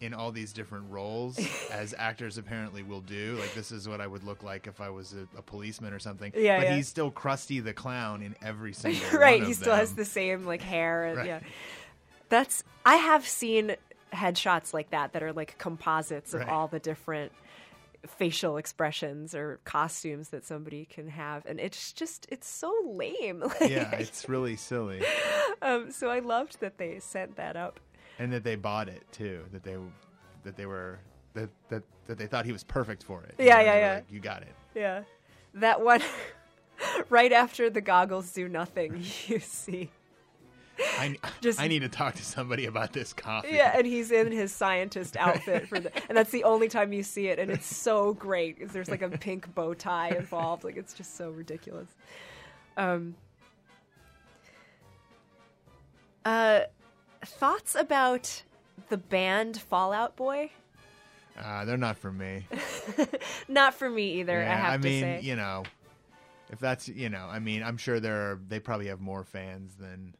in 0.00 0.12
all 0.12 0.32
these 0.32 0.52
different 0.52 0.90
roles 0.90 1.38
as 1.70 1.94
actors 1.96 2.36
apparently 2.36 2.82
will 2.82 3.00
do. 3.00 3.36
Like 3.40 3.54
this 3.54 3.70
is 3.72 3.88
what 3.88 4.00
I 4.00 4.06
would 4.06 4.24
look 4.24 4.42
like 4.42 4.66
if 4.66 4.80
I 4.80 4.90
was 4.90 5.14
a, 5.14 5.38
a 5.38 5.42
policeman 5.42 5.92
or 5.94 6.00
something. 6.00 6.32
Yeah, 6.36 6.58
but 6.58 6.66
yeah. 6.66 6.76
he's 6.76 6.88
still 6.88 7.10
Krusty 7.10 7.62
the 7.62 7.72
clown 7.72 8.20
in 8.22 8.34
every 8.42 8.72
single 8.72 9.00
right, 9.18 9.42
he 9.42 9.54
still 9.54 9.76
has 9.76 9.94
the 9.94 10.04
same 10.04 10.44
like 10.44 10.60
hair 10.60 11.04
and 11.06 11.16
Right. 11.18 11.26
yeah. 11.26 11.40
That's 12.28 12.64
I 12.84 12.96
have 12.96 13.26
seen 13.26 13.76
headshots 14.12 14.72
like 14.74 14.90
that 14.90 15.12
that 15.14 15.22
are 15.22 15.32
like 15.32 15.56
composites 15.58 16.34
of 16.34 16.40
Right. 16.40 16.48
all 16.48 16.68
the 16.68 16.78
different 16.80 17.32
facial 18.06 18.56
expressions 18.56 19.34
or 19.34 19.60
costumes 19.64 20.30
that 20.30 20.44
somebody 20.44 20.84
can 20.84 21.08
have 21.08 21.46
and 21.46 21.60
it's 21.60 21.92
just 21.92 22.26
it's 22.30 22.48
so 22.48 22.72
lame. 22.84 23.44
yeah, 23.60 23.90
it's 23.92 24.28
really 24.28 24.56
silly. 24.56 25.02
um 25.62 25.90
so 25.90 26.10
I 26.10 26.18
loved 26.18 26.60
that 26.60 26.78
they 26.78 26.98
sent 26.98 27.36
that 27.36 27.56
up. 27.56 27.78
and 28.18 28.32
that 28.32 28.42
they 28.44 28.56
bought 28.56 28.88
it 28.88 29.02
too. 29.12 29.44
That 29.52 29.62
they 29.62 29.76
that 30.42 30.56
they 30.56 30.66
were 30.66 30.98
that 31.34 31.48
that, 31.68 31.82
that 32.06 32.18
they 32.18 32.26
thought 32.26 32.44
he 32.44 32.52
was 32.52 32.64
perfect 32.64 33.02
for 33.04 33.22
it. 33.22 33.34
Yeah, 33.38 33.60
yeah, 33.60 33.78
yeah. 33.78 33.94
like, 33.94 34.04
you 34.10 34.20
got 34.20 34.42
it. 34.42 34.54
Yeah. 34.74 35.04
That 35.54 35.80
one 35.80 36.02
right 37.08 37.32
after 37.32 37.70
the 37.70 37.80
goggles 37.80 38.32
do 38.32 38.48
nothing, 38.48 38.96
you 39.28 39.38
see. 39.38 39.90
I 40.78 41.16
Just- 41.40 41.60
I 41.60 41.68
need 41.68 41.80
to 41.80 41.88
talk 41.88 42.14
to 42.14 42.24
somebody 42.24 42.66
about 42.66 42.92
this 42.92 43.12
coffee. 43.12 43.50
Yeah, 43.52 43.72
and 43.76 43.86
he's 43.86 44.10
in 44.10 44.32
his 44.32 44.52
scientist 44.52 45.16
outfit 45.16 45.68
for 45.68 45.78
the, 45.80 45.92
and 46.08 46.16
that's 46.16 46.30
the 46.30 46.44
only 46.44 46.68
time 46.68 46.92
you 46.92 47.02
see 47.02 47.28
it, 47.28 47.38
and 47.38 47.50
it's 47.50 47.66
so 47.66 48.14
great. 48.14 48.68
There's 48.72 48.88
like 48.90 49.02
a 49.02 49.10
pink 49.10 49.54
bow 49.54 49.74
tie 49.74 50.10
involved, 50.10 50.64
like 50.64 50.76
it's 50.76 50.94
just 50.94 51.16
so 51.16 51.30
ridiculous. 51.30 51.88
Um. 52.76 53.14
Uh, 56.24 56.60
thoughts 57.24 57.74
about 57.74 58.42
the 58.88 58.96
band 58.96 59.60
Fallout 59.60 60.14
Boy? 60.16 60.50
Uh, 61.38 61.64
they're 61.64 61.76
not 61.78 61.96
for 61.96 62.12
me. 62.12 62.46
Not 63.48 63.72
for 63.74 63.88
me 63.88 64.20
either. 64.20 64.38
I 64.38 64.42
Yeah, 64.42 64.70
have 64.72 64.82
to 64.82 64.88
do 64.88 65.00
that. 65.00 65.06
I 65.06 65.08
mean, 65.12 65.20
say. 65.22 65.26
you 65.26 65.34
know, 65.36 65.62
if 66.50 66.58
that's 66.58 66.88
you 66.88 67.08
know, 67.08 67.26
I 67.28 67.38
mean, 67.38 67.62
I'm 67.62 67.78
sure 67.78 68.00
there 68.00 68.32
are. 68.32 68.40
They 68.48 68.60
probably 68.60 68.88
have 68.88 69.00
more 69.00 69.24
fans 69.24 69.74
than 69.76 70.14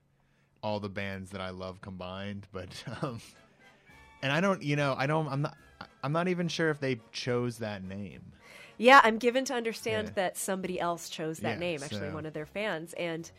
all 0.62 0.81
the 0.81 0.88
bands 0.88 1.31
that 1.31 1.40
I 1.40 1.50
love 1.50 1.81
combined. 1.81 2.47
But 2.52 2.69
um, 3.02 3.21
and 4.23 4.33
I 4.33 4.40
don't, 4.40 4.62
you 4.62 4.76
know, 4.76 4.95
I 4.97 5.07
don't. 5.07 5.28
I'm 5.28 5.42
not. 5.42 5.57
I'm 6.04 6.12
not 6.12 6.28
even 6.28 6.49
sure 6.49 6.71
if 6.71 6.81
they 6.81 7.00
chose 7.12 7.59
that 7.59 7.83
name. 7.85 8.23
Yeah, 8.78 9.00
I'm 9.04 9.19
given 9.19 9.45
to 9.47 9.54
understand 9.54 10.09
Yeah. 10.09 10.12
that 10.14 10.37
somebody 10.37 10.81
else 10.81 11.09
chose 11.09 11.38
that 11.40 11.54
Yeah, 11.54 11.59
name, 11.59 11.83
actually, 11.83 12.09
so- 12.09 12.14
one 12.14 12.26
of 12.26 12.33
their 12.33 12.47
fans. 12.47 12.92
And 12.95 13.31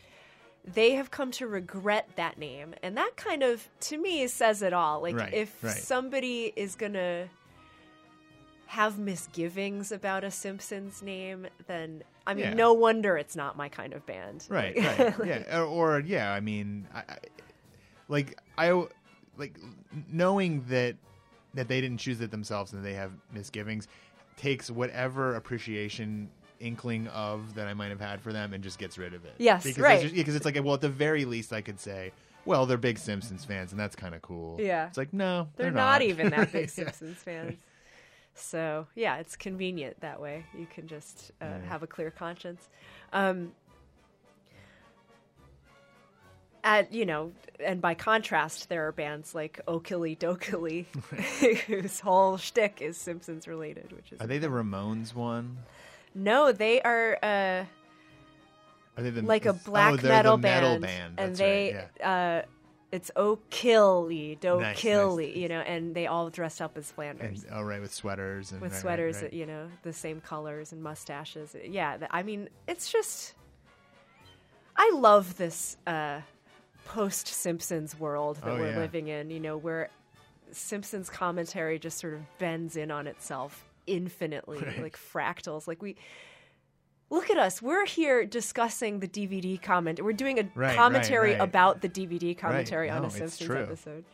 they 0.64 0.92
have 0.92 1.10
come 1.10 1.30
to 1.32 1.46
regret 1.46 2.08
that 2.16 2.38
name. 2.38 2.74
And 2.82 2.96
that 2.96 3.16
kind 3.16 3.42
of, 3.42 3.68
to 3.80 3.98
me, 3.98 4.26
says 4.28 4.62
it 4.62 4.72
all. 4.72 5.02
Like, 5.02 5.16
Right, 5.16 5.34
if 5.34 5.62
right. 5.62 5.74
somebody 5.74 6.52
is 6.56 6.74
to 6.94 7.28
have 8.66 8.98
misgivings 8.98 9.92
about 9.92 10.24
a 10.24 10.30
Simpsons 10.30 11.02
name, 11.02 11.46
then, 11.66 12.02
I 12.26 12.34
mean, 12.34 12.44
Yeah. 12.44 12.54
no 12.54 12.72
wonder 12.72 13.16
it's 13.18 13.36
not 13.36 13.56
my 13.56 13.68
kind 13.68 13.92
of 13.92 14.04
band. 14.06 14.46
right 14.48 14.76
Like- 14.98 15.18
right 15.18 15.28
yeah 15.46 15.58
or, 15.60 15.64
or 15.64 16.00
yeah 16.00 16.32
i 16.32 16.40
mean 16.40 16.86
I, 16.94 16.98
I 17.00 17.18
like 18.08 18.38
i 18.58 18.70
like 19.36 19.58
knowing 20.10 20.64
that 20.68 20.96
that 21.54 21.68
they 21.68 21.80
didn't 21.80 21.98
choose 21.98 22.20
it 22.20 22.30
themselves 22.30 22.72
and 22.72 22.84
they 22.84 22.94
have 22.94 23.12
misgivings 23.32 23.88
takes 24.36 24.70
whatever 24.70 25.36
appreciation 25.36 26.28
inkling 26.60 27.06
of 27.08 27.54
that 27.54 27.66
i 27.66 27.74
might 27.74 27.90
have 27.90 28.00
had 28.00 28.20
for 28.20 28.32
them 28.32 28.52
and 28.52 28.62
just 28.62 28.78
gets 28.78 28.96
rid 28.98 29.12
of 29.14 29.24
it 29.24 29.34
Yes, 29.38 29.64
because 29.64 29.78
right. 29.82 30.04
it's, 30.04 30.12
because 30.14 30.34
it's 30.34 30.44
like 30.44 30.56
well 30.64 30.74
at 30.74 30.80
the 30.80 30.88
very 30.88 31.24
least 31.24 31.52
i 31.52 31.60
could 31.60 31.78
say 31.80 32.12
well 32.44 32.64
they're 32.66 32.76
big 32.78 32.98
simpsons 32.98 33.44
fans 33.44 33.70
and 33.72 33.80
that's 33.80 33.96
kind 33.96 34.14
of 34.14 34.22
cool 34.22 34.56
Yeah. 34.60 34.86
it's 34.86 34.98
like 34.98 35.12
no 35.12 35.48
They're, 35.56 35.66
they're, 35.66 35.72
not, 35.72 36.02
even 36.02 36.30
that 36.30 36.52
big. 36.52 36.68
Simpsons 36.70 37.18
fans. 37.18 37.58
So 38.34 38.86
yeah, 38.94 39.16
it's 39.18 39.36
convenient 39.36 40.00
that 40.00 40.20
way. 40.20 40.44
You 40.56 40.66
can 40.66 40.86
just 40.86 41.32
uh, 41.40 41.46
Yeah. 41.46 41.68
have 41.68 41.82
a 41.82 41.86
clear 41.86 42.10
conscience. 42.10 42.68
Um, 43.12 43.52
at 46.62 46.92
you 46.92 47.04
know, 47.06 47.32
and 47.60 47.80
by 47.80 47.94
contrast, 47.94 48.68
there 48.68 48.86
are 48.88 48.92
bands 48.92 49.34
like 49.34 49.60
Okilly 49.68 50.16
Dokilly, 50.18 50.86
whose 51.66 52.00
whole 52.00 52.38
shtick 52.38 52.80
is 52.80 52.96
Simpsons 52.96 53.46
related, 53.46 53.92
which 53.92 54.12
is 54.12 54.20
are 54.20 54.26
they 54.26 54.38
the 54.38 54.48
ramones 54.48 55.14
one 55.14 55.58
no, 56.14 56.52
they 56.52 56.80
are. 56.80 57.18
Uh, 57.22 57.64
are 58.96 59.02
they 59.02 59.10
the 59.10 59.22
like 59.22 59.46
a 59.46 59.50
oh, 59.50 59.60
black 59.64 59.96
they're 60.00 60.10
metal, 60.12 60.36
the 60.36 60.42
metal 60.42 60.70
band, 60.78 60.82
band 60.82 61.14
and 61.18 61.36
they 61.36 61.72
right, 61.74 61.90
yeah. 61.98 62.42
uh, 62.42 62.42
it's 62.94 63.10
O'Killy, 63.16 64.38
Nice, 64.40 64.76
O'Killy, 64.78 65.26
nice, 65.26 65.36
you 65.36 65.48
know, 65.48 65.60
and 65.60 65.94
they 65.96 66.06
all 66.06 66.30
dressed 66.30 66.62
up 66.62 66.78
as 66.78 66.92
Flanders 66.92 67.42
and, 67.42 67.52
oh 67.52 67.62
right 67.62 67.80
with 67.80 67.92
sweaters 67.92 68.52
and 68.52 68.60
with 68.60 68.70
right, 68.70 68.76
right, 68.76 68.80
sweaters, 68.80 69.22
right. 69.22 69.32
you 69.32 69.46
know, 69.46 69.66
the 69.82 69.92
same 69.92 70.20
colors 70.20 70.72
and 70.72 70.80
mustaches. 70.80 71.56
Yeah, 71.64 71.98
I 72.12 72.22
mean, 72.22 72.48
it's 72.68 72.90
just 72.92 73.34
I 74.76 74.92
love 74.94 75.36
this 75.36 75.76
uh, 75.88 76.20
post 76.84 77.26
Simpsons 77.26 77.98
world 77.98 78.36
that 78.44 78.50
Oh, 78.50 78.58
we're 78.58 78.70
yeah. 78.70 78.78
living 78.78 79.08
in. 79.08 79.30
You 79.30 79.40
know, 79.40 79.56
where 79.56 79.88
Simpsons 80.52 81.10
commentary 81.10 81.78
just 81.80 81.98
sort 81.98 82.14
of 82.14 82.20
bends 82.38 82.76
in 82.76 82.90
on 82.92 83.06
itself 83.08 83.64
infinitely, 83.88 84.58
Right. 84.62 84.82
like 84.82 84.96
fractals. 84.96 85.66
Like 85.66 85.82
we 85.82 85.96
look 87.10 87.30
at 87.30 87.38
us. 87.38 87.60
We're 87.62 87.86
here 87.86 88.24
discussing 88.24 89.00
the 89.00 89.08
DVD 89.08 89.60
comment. 89.60 90.02
We're 90.02 90.12
doing 90.12 90.38
a 90.38 90.48
Right, 90.54 90.76
commentary 90.76 91.30
right, 91.32 91.38
right. 91.40 91.48
about 91.48 91.80
the 91.80 91.88
DVD 91.88 92.36
commentary 92.36 92.90
on 92.90 93.02
No, 93.02 93.08
a 93.08 93.10
Simpsons 93.10 93.50
episode. 93.50 94.04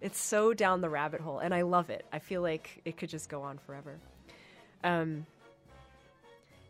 It's 0.00 0.18
so 0.18 0.52
down 0.54 0.80
the 0.82 0.90
rabbit 0.90 1.20
hole, 1.20 1.38
and 1.38 1.54
I 1.54 1.62
love 1.62 1.90
it. 1.90 2.04
I 2.12 2.18
feel 2.18 2.42
like 2.42 2.80
it 2.84 2.96
could 2.96 3.08
just 3.08 3.28
go 3.28 3.42
on 3.42 3.58
forever. 3.58 3.98
Um, 4.84 5.26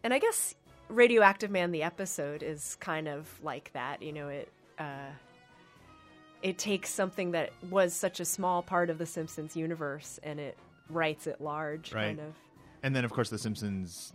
and 0.05 0.15
I 0.15 0.19
guess 0.19 0.55
Radioactive 0.89 1.51
Man, 1.51 1.73
the 1.73 1.83
episode, 1.83 2.43
is 2.43 2.77
kind 2.81 3.09
of 3.09 3.29
like 3.43 3.73
that. 3.73 4.01
You 4.03 4.13
know, 4.13 4.29
it 4.29 4.49
uh, 4.79 5.11
it 6.43 6.59
takes 6.59 6.91
something 6.91 7.33
that 7.33 7.51
was 7.71 7.93
such 7.95 8.21
a 8.21 8.25
small 8.25 8.63
part 8.63 8.91
of 8.91 8.99
the 8.99 9.07
Simpsons 9.07 9.57
universe 9.57 10.21
and 10.23 10.39
it 10.39 10.57
writes 10.91 11.27
it 11.27 11.41
large, 11.41 11.93
Right. 11.93 12.07
kind 12.09 12.21
of. 12.21 12.35
And 12.85 12.95
then, 12.95 13.05
of 13.05 13.13
course, 13.13 13.31
The 13.31 13.39
Simpsons. 13.39 14.13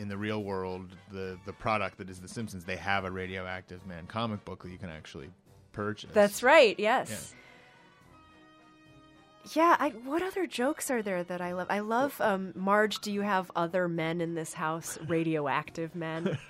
In 0.00 0.08
the 0.08 0.16
real 0.16 0.42
world, 0.42 0.96
the 1.12 1.38
the 1.44 1.52
product 1.52 1.98
that 1.98 2.08
is 2.08 2.20
The 2.20 2.28
Simpsons, 2.28 2.64
they 2.64 2.76
have 2.76 3.04
a 3.04 3.10
Radioactive 3.10 3.86
Man 3.86 4.06
comic 4.06 4.44
book 4.44 4.62
that 4.62 4.70
you 4.70 4.78
can 4.78 4.90
actually 4.90 5.28
purchase. 5.72 6.10
That's 6.14 6.42
right. 6.42 6.74
Yes. 6.78 7.34
Yeah. 9.52 9.76
I, 9.78 9.90
what 9.90 10.22
other 10.22 10.46
jokes 10.46 10.90
are 10.90 11.02
there 11.02 11.22
that 11.24 11.40
I 11.40 11.52
love? 11.52 11.66
I 11.70 11.80
love 11.80 12.18
um, 12.20 12.52
Marge. 12.54 13.00
Do 13.00 13.12
you 13.12 13.20
have 13.20 13.50
other 13.54 13.88
men 13.88 14.20
in 14.20 14.34
this 14.34 14.54
house? 14.54 14.98
Radioactive 15.06 15.94
men. 15.94 16.38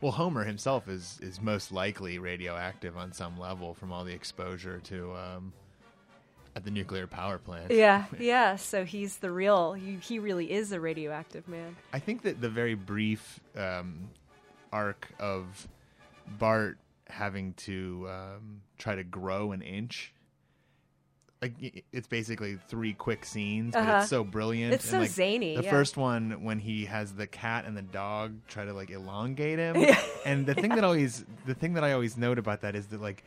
Well, 0.00 0.12
Homer 0.12 0.44
himself 0.44 0.86
is 0.86 1.18
is 1.22 1.40
most 1.40 1.72
likely 1.72 2.18
radioactive 2.18 2.94
on 2.94 3.10
some 3.12 3.38
level 3.38 3.72
from 3.72 3.90
all 3.90 4.04
the 4.04 4.12
exposure 4.12 4.78
to 4.80 5.14
um, 5.14 5.54
at 6.56 6.64
the 6.64 6.70
nuclear 6.70 7.06
power 7.06 7.38
plant. 7.38 7.70
Yeah, 7.70 8.04
yeah. 8.18 8.56
So 8.56 8.84
he's 8.84 9.16
the 9.18 9.30
real. 9.30 9.72
He, 9.72 9.96
he 9.96 10.18
really 10.18 10.50
is 10.52 10.72
a 10.72 10.80
radioactive 10.80 11.48
man. 11.48 11.76
I 11.92 11.98
think 11.98 12.22
that 12.22 12.40
the 12.40 12.48
very 12.48 12.74
brief 12.74 13.40
um, 13.56 14.08
arc 14.72 15.08
of 15.18 15.66
Bart 16.38 16.78
having 17.08 17.52
to 17.54 18.06
um, 18.10 18.60
try 18.78 18.94
to 18.94 19.04
grow 19.04 19.52
an 19.52 19.62
inch. 19.62 20.12
Like, 21.42 21.84
it's 21.92 22.06
basically 22.08 22.56
three 22.68 22.94
quick 22.94 23.26
scenes, 23.26 23.74
but 23.74 23.80
Uh-huh. 23.82 23.98
it's 23.98 24.08
so 24.08 24.24
brilliant. 24.24 24.72
It's 24.72 24.84
And, 24.84 24.90
so 24.92 24.98
like, 25.00 25.10
zany, 25.10 25.56
The 25.56 25.64
yeah. 25.64 25.70
first 25.70 25.98
one 25.98 26.42
when 26.42 26.58
he 26.58 26.86
has 26.86 27.12
the 27.12 27.26
cat 27.26 27.66
and 27.66 27.76
the 27.76 27.82
dog 27.82 28.32
try 28.48 28.64
to 28.64 28.72
like 28.72 28.88
elongate 28.88 29.58
him, 29.58 29.76
and 30.24 30.46
the 30.46 30.54
thing 30.54 30.70
that 30.70 30.84
always 30.84 31.22
the 31.44 31.52
thing 31.54 31.74
that 31.74 31.84
I 31.84 31.92
always 31.92 32.16
note 32.16 32.38
about 32.38 32.62
that 32.62 32.74
is 32.74 32.86
that 32.86 33.02
like 33.02 33.24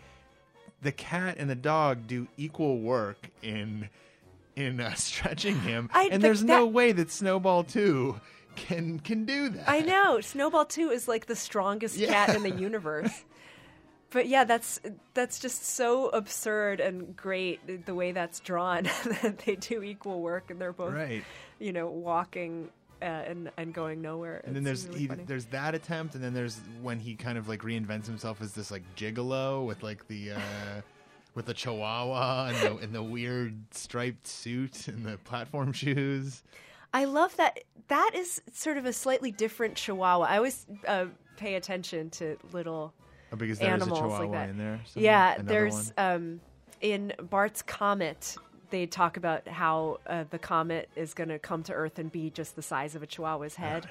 the 0.81 0.91
cat 0.91 1.35
and 1.39 1.49
the 1.49 1.55
dog 1.55 2.07
do 2.07 2.27
equal 2.37 2.79
work 2.79 3.29
in 3.41 3.89
in 4.55 4.79
uh, 4.79 4.93
stretching 4.95 5.59
him, 5.61 5.89
I- 5.93 6.09
and 6.11 6.21
the- 6.21 6.27
there's 6.27 6.43
no 6.43 6.65
way 6.65 6.91
that 6.91 7.11
Snowball 7.11 7.63
Two 7.63 8.19
can 8.55 8.99
can 8.99 9.25
do 9.25 9.49
that. 9.49 9.69
I 9.69 9.81
know. 9.81 10.19
Snowball 10.21 10.65
2 10.65 10.89
is 10.89 11.07
like 11.07 11.27
the 11.27 11.35
strongest 11.35 11.95
Yeah. 11.97 12.07
cat 12.25 12.35
in 12.35 12.41
the 12.43 12.49
universe. 12.67 13.23
But 14.09 14.27
yeah, 14.27 14.45
that's 14.45 14.79
that's 15.13 15.37
just 15.39 15.63
so 15.65 16.07
absurd 16.09 16.79
and 16.79 17.15
great 17.15 17.85
the 17.85 17.93
way 17.93 18.13
that's 18.13 18.39
drawn 18.39 18.83
that 19.21 19.39
they 19.45 19.55
do 19.57 19.83
equal 19.83 20.21
work 20.21 20.49
and 20.49 20.59
they're 20.61 20.73
both 20.73 20.93
Right. 20.93 21.23
you 21.59 21.71
know 21.73 21.87
walking 21.87 22.69
uh, 23.01 23.05
and 23.05 23.51
and 23.57 23.73
going 23.73 24.01
nowhere. 24.01 24.41
And 24.45 24.55
then 24.55 24.65
It's 24.67 24.83
there's 24.83 24.87
really 24.87 24.99
he, 24.99 25.07
funny. 25.07 25.23
there's 25.25 25.45
that 25.45 25.75
attempt, 25.75 26.15
and 26.15 26.23
then 26.23 26.33
there's 26.33 26.59
when 26.81 26.99
he 26.99 27.15
kind 27.15 27.37
of 27.37 27.47
like 27.47 27.61
reinvents 27.61 28.05
himself 28.05 28.41
as 28.41 28.53
this 28.53 28.71
like 28.71 28.83
gigolo 28.95 29.65
with 29.65 29.83
like 29.83 30.07
the 30.07 30.31
uh, 30.31 30.39
with 31.35 31.45
the 31.45 31.53
chihuahua 31.53 32.47
and 32.47 32.57
the 32.57 32.77
and 32.83 32.93
the 32.95 33.03
weird 33.03 33.55
striped 33.71 34.27
suit 34.27 34.87
and 34.87 35.05
the 35.05 35.17
platform 35.19 35.71
shoes. 35.73 36.43
I 36.93 37.05
love 37.05 37.35
that. 37.37 37.59
That 37.89 38.11
is 38.15 38.41
sort 38.53 38.77
of 38.77 38.85
a 38.85 38.93
slightly 38.93 39.31
different 39.31 39.75
Chihuahua. 39.75 40.25
I 40.25 40.37
always 40.37 40.65
uh, 40.87 41.05
pay 41.37 41.55
attention 41.55 42.09
to 42.11 42.37
little 42.53 42.93
Oh, 43.31 43.35
because 43.35 43.59
there's 43.59 43.69
a 43.69 43.73
animals 43.73 43.99
chihuahua 43.99 44.19
like 44.23 44.31
that. 44.31 44.49
in 44.49 44.57
there. 44.57 44.79
somewhere? 44.85 45.05
Yeah, 45.11 45.33
Another 45.35 45.47
there's 45.47 45.93
um, 45.97 46.39
in 46.81 47.13
Bart's 47.29 47.61
comet. 47.61 48.35
They 48.69 48.85
talk 48.85 49.17
about 49.17 49.47
how 49.47 49.99
uh, 50.07 50.25
the 50.29 50.39
comet 50.39 50.89
is 50.95 51.13
going 51.13 51.29
to 51.29 51.39
come 51.39 51.63
to 51.63 51.73
Earth 51.73 51.99
and 51.99 52.11
be 52.11 52.29
just 52.29 52.55
the 52.55 52.61
size 52.61 52.95
of 52.95 53.03
a 53.03 53.07
Chihuahua's 53.07 53.55
head. 53.55 53.87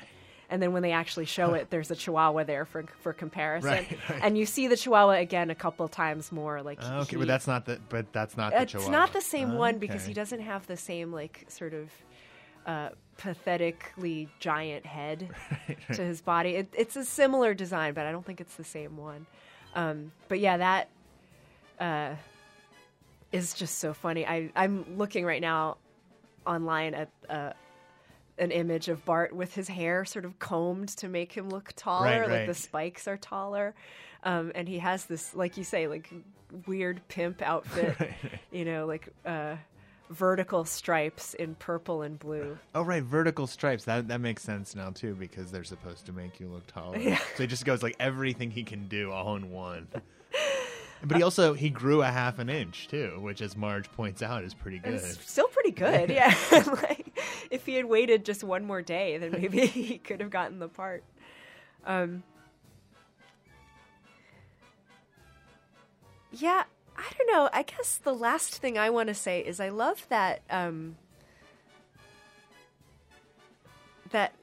And 0.48 0.62
then 0.62 0.72
when 0.72 0.82
they 0.82 0.92
actually 0.92 1.24
show 1.24 1.54
it, 1.54 1.70
there's 1.70 1.90
a 1.90 1.96
Chihuahua 1.96 2.44
there 2.44 2.64
for 2.64 2.84
for 3.00 3.12
comparison. 3.12 3.68
Right, 3.70 3.98
right. 4.10 4.20
And 4.22 4.38
you 4.38 4.46
see 4.46 4.68
the 4.68 4.76
Chihuahua 4.76 5.14
again 5.18 5.50
a 5.50 5.54
couple 5.56 5.88
times 5.88 6.30
more. 6.30 6.62
Like 6.62 6.78
Oh, 6.82 7.00
okay, 7.00 7.10
he- 7.12 7.16
but 7.16 7.26
that's 7.26 7.46
not 7.48 7.64
the 7.66 7.80
but 7.88 8.12
that's 8.12 8.36
not 8.36 8.52
the 8.52 8.62
it's 8.62 8.72
chihuahua. 8.72 8.92
not 8.92 9.12
the 9.12 9.20
same 9.22 9.54
one 9.54 9.78
because 9.78 10.02
Okay. 10.02 10.08
he 10.08 10.14
doesn't 10.14 10.40
have 10.40 10.66
the 10.68 10.76
same 10.76 11.12
like 11.12 11.46
sort 11.48 11.74
of 11.74 11.90
uh, 12.64 12.90
pathetically 13.16 14.28
giant 14.38 14.84
head 14.86 15.28
to 15.94 16.02
his 16.04 16.20
body. 16.20 16.50
It, 16.56 16.68
it's 16.76 16.96
a 16.96 17.04
similar 17.04 17.54
design, 17.54 17.94
but 17.94 18.06
I 18.06 18.12
don't 18.12 18.24
think 18.26 18.40
it's 18.40 18.56
the 18.56 18.64
same 18.64 18.96
one. 18.96 19.26
Um, 19.74 20.12
but 20.28 20.40
yeah, 20.40 20.56
that 20.58 20.88
uh, 21.80 22.14
is 23.32 23.54
just 23.54 23.78
so 23.78 23.92
funny. 23.92 24.26
I, 24.26 24.50
I'm 24.56 24.96
looking 24.96 25.24
right 25.24 25.40
now 25.40 25.78
online 26.46 26.94
at 26.94 27.10
uh, 27.28 27.52
an 28.38 28.50
image 28.50 28.88
of 28.88 29.04
Bart 29.04 29.34
with 29.34 29.54
his 29.54 29.68
hair 29.68 30.04
sort 30.04 30.24
of 30.24 30.38
combed 30.38 30.88
to 30.90 31.08
make 31.08 31.32
him 31.32 31.48
look 31.50 31.72
taller, 31.76 32.06
Right, 32.06 32.20
like 32.22 32.30
right. 32.30 32.46
the 32.46 32.54
spikes 32.54 33.08
are 33.08 33.16
taller. 33.16 33.74
Um, 34.22 34.52
and 34.54 34.68
he 34.68 34.78
has 34.78 35.06
this, 35.06 35.34
like 35.34 35.56
you 35.56 35.64
say, 35.64 35.86
like 35.88 36.10
weird 36.66 37.00
pimp 37.08 37.42
outfit, 37.42 37.96
you 38.52 38.64
know, 38.64 38.86
like 38.86 39.08
uh, 39.24 39.56
vertical 40.10 40.64
stripes 40.64 41.34
in 41.34 41.54
purple 41.56 42.02
and 42.02 42.18
blue. 42.18 42.58
Oh 42.74 42.82
right, 42.82 43.02
vertical 43.02 43.46
stripes. 43.46 43.84
That 43.84 44.08
that 44.08 44.20
makes 44.20 44.42
sense 44.42 44.74
now 44.74 44.90
too 44.90 45.14
because 45.14 45.50
they're 45.52 45.64
supposed 45.64 46.06
to 46.06 46.12
make 46.12 46.40
you 46.40 46.48
look 46.48 46.66
taller. 46.66 46.98
Yeah. 47.00 47.18
So 47.36 47.42
he 47.42 47.46
just 47.46 47.64
goes 47.64 47.82
like 47.82 47.96
everything 48.00 48.50
he 48.50 48.62
can 48.64 48.88
do 48.88 49.10
all 49.12 49.36
in 49.36 49.50
one. 49.50 49.86
But 51.04 51.16
he 51.16 51.22
also 51.22 51.54
he 51.54 51.70
grew 51.70 52.02
a 52.02 52.06
half 52.06 52.38
an 52.38 52.48
inch 52.48 52.88
too, 52.88 53.18
which 53.20 53.40
as 53.40 53.56
Marge 53.56 53.90
points 53.92 54.22
out 54.22 54.44
is 54.44 54.54
pretty 54.54 54.78
good. 54.78 54.94
It's 54.94 55.30
still 55.30 55.48
pretty 55.48 55.72
good, 55.72 56.10
yeah. 56.10 56.34
like 56.52 57.18
if 57.50 57.66
he 57.66 57.74
had 57.74 57.84
waited 57.84 58.24
just 58.24 58.42
one 58.42 58.64
more 58.64 58.82
day, 58.82 59.18
then 59.18 59.32
maybe 59.40 59.66
he 59.66 59.98
could 59.98 60.20
have 60.20 60.30
gotten 60.30 60.58
the 60.58 60.68
part. 60.68 61.04
Um, 61.84 62.22
yeah, 66.32 66.64
I 66.96 67.04
don't 67.18 67.32
know. 67.32 67.48
I 67.52 67.62
guess 67.62 67.98
the 67.98 68.14
last 68.14 68.56
thing 68.56 68.78
I 68.78 68.90
want 68.90 69.08
to 69.08 69.14
say 69.14 69.40
is 69.40 69.60
I 69.60 69.68
love 69.68 70.06
that 70.08 70.40
um, 70.50 70.96
that 74.10 74.34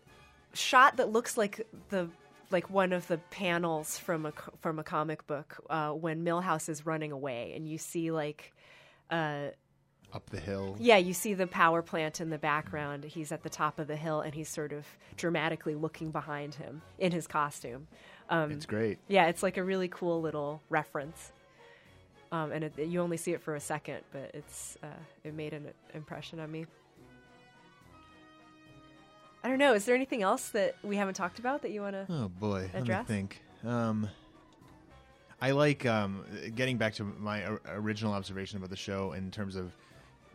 shot 0.53 0.97
that 0.97 1.09
looks 1.09 1.37
like 1.37 1.67
the 1.89 2.09
like 2.53 2.69
one 2.69 2.93
of 2.93 3.07
the 3.07 3.17
panels 3.31 3.97
from 3.97 4.25
a 4.25 4.33
from 4.61 4.79
a 4.79 4.83
comic 4.83 5.27
book 5.27 5.57
uh, 5.69 5.89
when 5.91 6.23
Milhouse 6.23 6.69
is 6.69 6.85
running 6.85 7.11
away, 7.11 7.53
and 7.55 7.67
you 7.67 7.77
see 7.77 8.11
like. 8.11 8.53
Uh, 9.09 9.47
Up 10.13 10.29
the 10.29 10.39
hill. 10.39 10.75
yeah, 10.79 10.97
you 10.97 11.13
see 11.13 11.33
the 11.33 11.47
power 11.47 11.81
plant 11.81 12.21
in 12.21 12.29
the 12.29 12.37
background. 12.37 13.03
He's 13.03 13.31
at 13.31 13.43
the 13.43 13.49
top 13.49 13.79
of 13.79 13.87
the 13.87 13.95
hill 13.95 14.21
and 14.21 14.33
he's 14.33 14.47
sort 14.49 14.71
of 14.71 14.85
dramatically 15.17 15.75
looking 15.75 16.11
behind 16.11 16.55
him 16.55 16.81
in 16.99 17.11
his 17.11 17.27
costume. 17.27 17.87
Um, 18.29 18.51
It's 18.51 18.65
great. 18.65 18.99
yeah, 19.07 19.25
it's 19.27 19.43
like 19.43 19.57
a 19.57 19.63
really 19.63 19.87
cool 19.87 20.21
little 20.21 20.61
reference. 20.69 21.31
Um, 22.31 22.51
and 22.51 22.63
it, 22.63 22.73
you 22.79 23.01
only 23.01 23.17
see 23.17 23.33
it 23.33 23.41
for 23.41 23.55
a 23.55 23.59
second, 23.59 23.99
but 24.11 24.31
it's 24.33 24.77
uh, 24.81 24.87
it 25.23 25.33
made 25.35 25.53
an 25.53 25.67
impression 25.93 26.39
on 26.39 26.51
me. 26.51 26.65
I 29.53 29.55
don't 29.55 29.67
know. 29.67 29.75
Is 29.75 29.85
there 29.85 29.93
anything 29.93 30.23
else 30.23 30.49
that 30.49 30.75
we 30.81 30.95
haven't 30.95 31.13
talked 31.13 31.37
about 31.37 31.61
that 31.61 31.69
you 31.69 31.81
want 31.81 31.93
to? 31.93 32.07
Oh 32.09 32.27
boy, 32.27 32.71
let 32.73 32.87
me 32.87 32.95
think. 33.05 33.39
Um, 33.63 34.09
I 35.39 35.51
like 35.51 35.85
um, 35.85 36.25
getting 36.55 36.79
back 36.79 36.95
to 36.95 37.03
my 37.03 37.43
original 37.67 38.13
observation 38.13 38.57
about 38.57 38.71
the 38.71 38.75
show 38.75 39.11
in 39.11 39.29
terms 39.29 39.55
of 39.55 39.71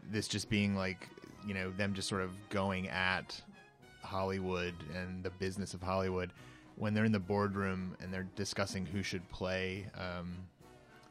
this 0.09 0.29
just 0.29 0.49
being 0.49 0.77
like 0.77 1.09
you 1.45 1.53
know 1.53 1.73
them 1.73 1.95
just 1.95 2.09
sort 2.09 2.23
of 2.23 2.31
going 2.49 2.89
at 2.91 3.43
Hollywood 4.05 4.75
and 4.95 5.25
the 5.25 5.31
business 5.31 5.75
of 5.75 5.83
Hollywood 5.83 6.31
when 6.77 6.95
they're 6.95 7.05
in 7.05 7.11
the 7.11 7.19
boardroom 7.19 7.97
and 8.01 8.15
they're 8.15 8.29
discussing 8.37 8.87
who 8.87 9.03
should 9.03 9.29
play 9.31 9.89
um, 9.97 10.37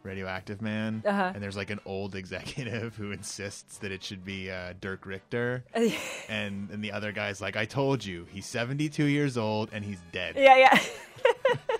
Radioactive 0.03 0.62
Man, 0.62 1.03
Uh-huh. 1.05 1.31
and 1.33 1.43
there's 1.43 1.57
like 1.57 1.69
an 1.69 1.79
old 1.86 2.15
executive 2.15 2.95
who 2.95 3.12
insists 3.12 3.77
that 3.79 3.91
it 3.91 4.01
should 4.03 4.23
be 4.23 4.49
uh, 4.49 4.73
Dirk 4.79 5.05
Richter, 5.05 5.63
and 6.29 6.69
and 6.71 6.83
the 6.83 6.91
other 6.91 7.12
guy's 7.12 7.41
like, 7.41 7.55
"I 7.57 7.65
told 7.65 8.05
you, 8.05 8.25
he's 8.31 8.45
72 8.45 9.03
years 9.05 9.38
old 9.38 9.69
and 9.73 9.83
he's 9.83 9.99
dead." 10.12 10.36
yeah, 10.38 10.55
yeah. 10.57 10.79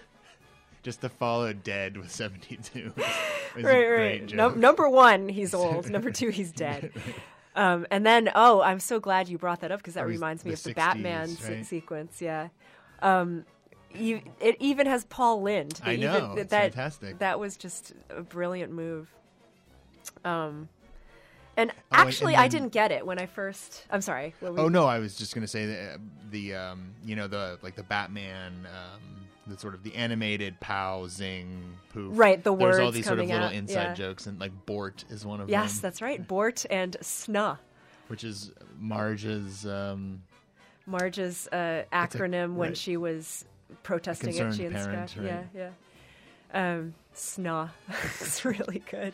just 0.84 1.02
to 1.02 1.10
follow 1.10 1.52
dead 1.54 1.98
with 1.98 2.12
72 2.12 2.94
was 2.96 3.06
a 3.06 3.10
right, 3.56 3.64
great 3.64 3.90
right. 4.22 4.34
Num- 4.34 4.60
number 4.60 4.88
one, 4.90 5.28
he's 5.30 5.54
old. 5.54 5.90
number 5.90 6.12
two, 6.12 6.30
he's 6.30 6.52
dead. 6.52 6.92
Um, 7.56 7.88
and 7.92 8.06
then, 8.06 8.30
oh, 8.36 8.62
I'm 8.62 8.80
so 8.80 9.00
glad 9.00 9.28
you 9.30 9.38
brought 9.38 9.62
that 9.62 9.72
up 9.72 9.80
because 9.80 9.96
that 9.96 10.06
reminds 10.06 10.46
me 10.46 10.52
the 10.52 10.54
of 10.56 10.64
the 10.64 10.70
60s, 10.72 10.76
Batman 10.76 11.28
se- 11.28 11.64
sequence. 11.64 12.22
Yeah. 12.22 12.50
Um, 13.02 13.46
you, 13.94 14.22
it 14.40 14.58
even 14.60 14.88
has 14.88 15.06
Paul 15.06 15.42
Lynde. 15.42 15.80
I 15.84 15.96
know, 15.96 16.32
Even, 16.34 16.48
that, 16.48 16.50
fantastic. 16.74 17.20
That 17.20 17.40
was 17.40 17.58
just 17.58 17.94
a 18.10 18.22
brilliant 18.22 18.72
move. 18.72 19.14
Um, 20.24 20.70
and 21.56 21.72
Oh, 21.72 21.74
actually, 21.92 22.34
and 22.36 22.44
I 22.44 22.48
didn't 22.48 22.70
get 22.70 22.92
it 22.92 23.06
when 23.06 23.18
I 23.20 23.26
first. 23.26 23.86
I'm 23.90 24.02
sorry. 24.02 24.34
Oh 24.44 24.66
you- 24.66 24.70
no, 24.70 24.86
I 24.86 25.00
was 25.00 25.16
just 25.16 25.34
gonna 25.34 25.48
say 25.48 25.66
that 25.66 25.96
uh, 25.96 25.98
the 26.30 26.54
um, 26.56 26.92
you 27.04 27.16
know 27.16 27.28
the 27.28 27.58
like 27.64 27.76
the 27.76 27.84
Batman 27.84 28.68
um, 28.68 29.02
the 29.48 29.58
sort 29.58 29.74
of 29.74 29.82
the 29.84 29.96
animated 29.96 30.60
pow 30.60 31.08
zing 31.08 31.74
poof. 31.90 32.12
Right, 32.16 32.44
the 32.44 32.56
There's 32.56 32.80
all 32.80 32.92
these 32.92 33.06
sort 33.08 33.20
of 33.20 33.28
little 33.28 33.46
out, 33.46 33.54
inside 33.54 33.74
yeah. 33.84 33.94
jokes 33.94 34.28
and 34.28 34.40
like 34.40 34.52
Bort 34.66 35.06
is 35.10 35.26
one 35.26 35.42
of 35.42 35.50
Yes, 35.50 35.60
them, 35.60 35.66
Yes, 35.76 35.80
that's 35.80 36.02
right. 36.02 36.28
Bort 36.28 36.66
and 36.70 36.96
Snuh. 37.02 37.58
which 38.08 38.24
is 38.24 38.52
Marge's 38.78 39.66
um, 39.66 40.22
Marge's 40.86 41.48
uh, 41.52 41.84
acronym 41.92 42.54
when 42.54 42.70
right. 42.70 42.78
she 42.78 42.98
was 42.98 43.46
protesting 43.84 44.30
Itchy 44.36 44.66
and 44.66 44.76
parent, 44.76 45.16
right. 45.18 45.26
Yeah, 45.26 45.44
yeah. 45.54 45.70
Um, 46.54 46.94
SNUH. 47.14 47.70
it's 48.22 48.46
really 48.46 48.82
good. 48.90 49.14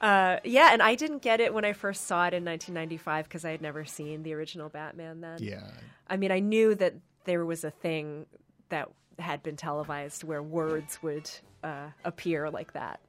Uh, 0.00 0.38
yeah, 0.44 0.70
and 0.72 0.82
I 0.82 0.94
didn't 0.94 1.22
get 1.22 1.40
it 1.40 1.54
when 1.54 1.64
I 1.64 1.72
first 1.72 2.06
saw 2.06 2.26
it 2.26 2.34
in 2.34 2.44
1995 2.44 3.24
because 3.24 3.44
I 3.44 3.50
had 3.50 3.62
never 3.62 3.84
seen 3.84 4.22
the 4.22 4.34
original 4.34 4.68
Batman 4.68 5.20
then. 5.20 5.38
yeah 5.40 5.70
I 6.08 6.16
mean, 6.16 6.30
I 6.30 6.38
knew 6.38 6.74
that 6.76 6.94
there 7.24 7.44
was 7.44 7.64
a 7.64 7.70
thing 7.70 8.26
that 8.68 8.88
had 9.18 9.42
been 9.42 9.56
televised 9.56 10.22
where 10.22 10.42
words 10.42 11.02
would 11.02 11.28
uh, 11.64 11.88
appear 12.04 12.50
like 12.50 12.74
that. 12.74 13.00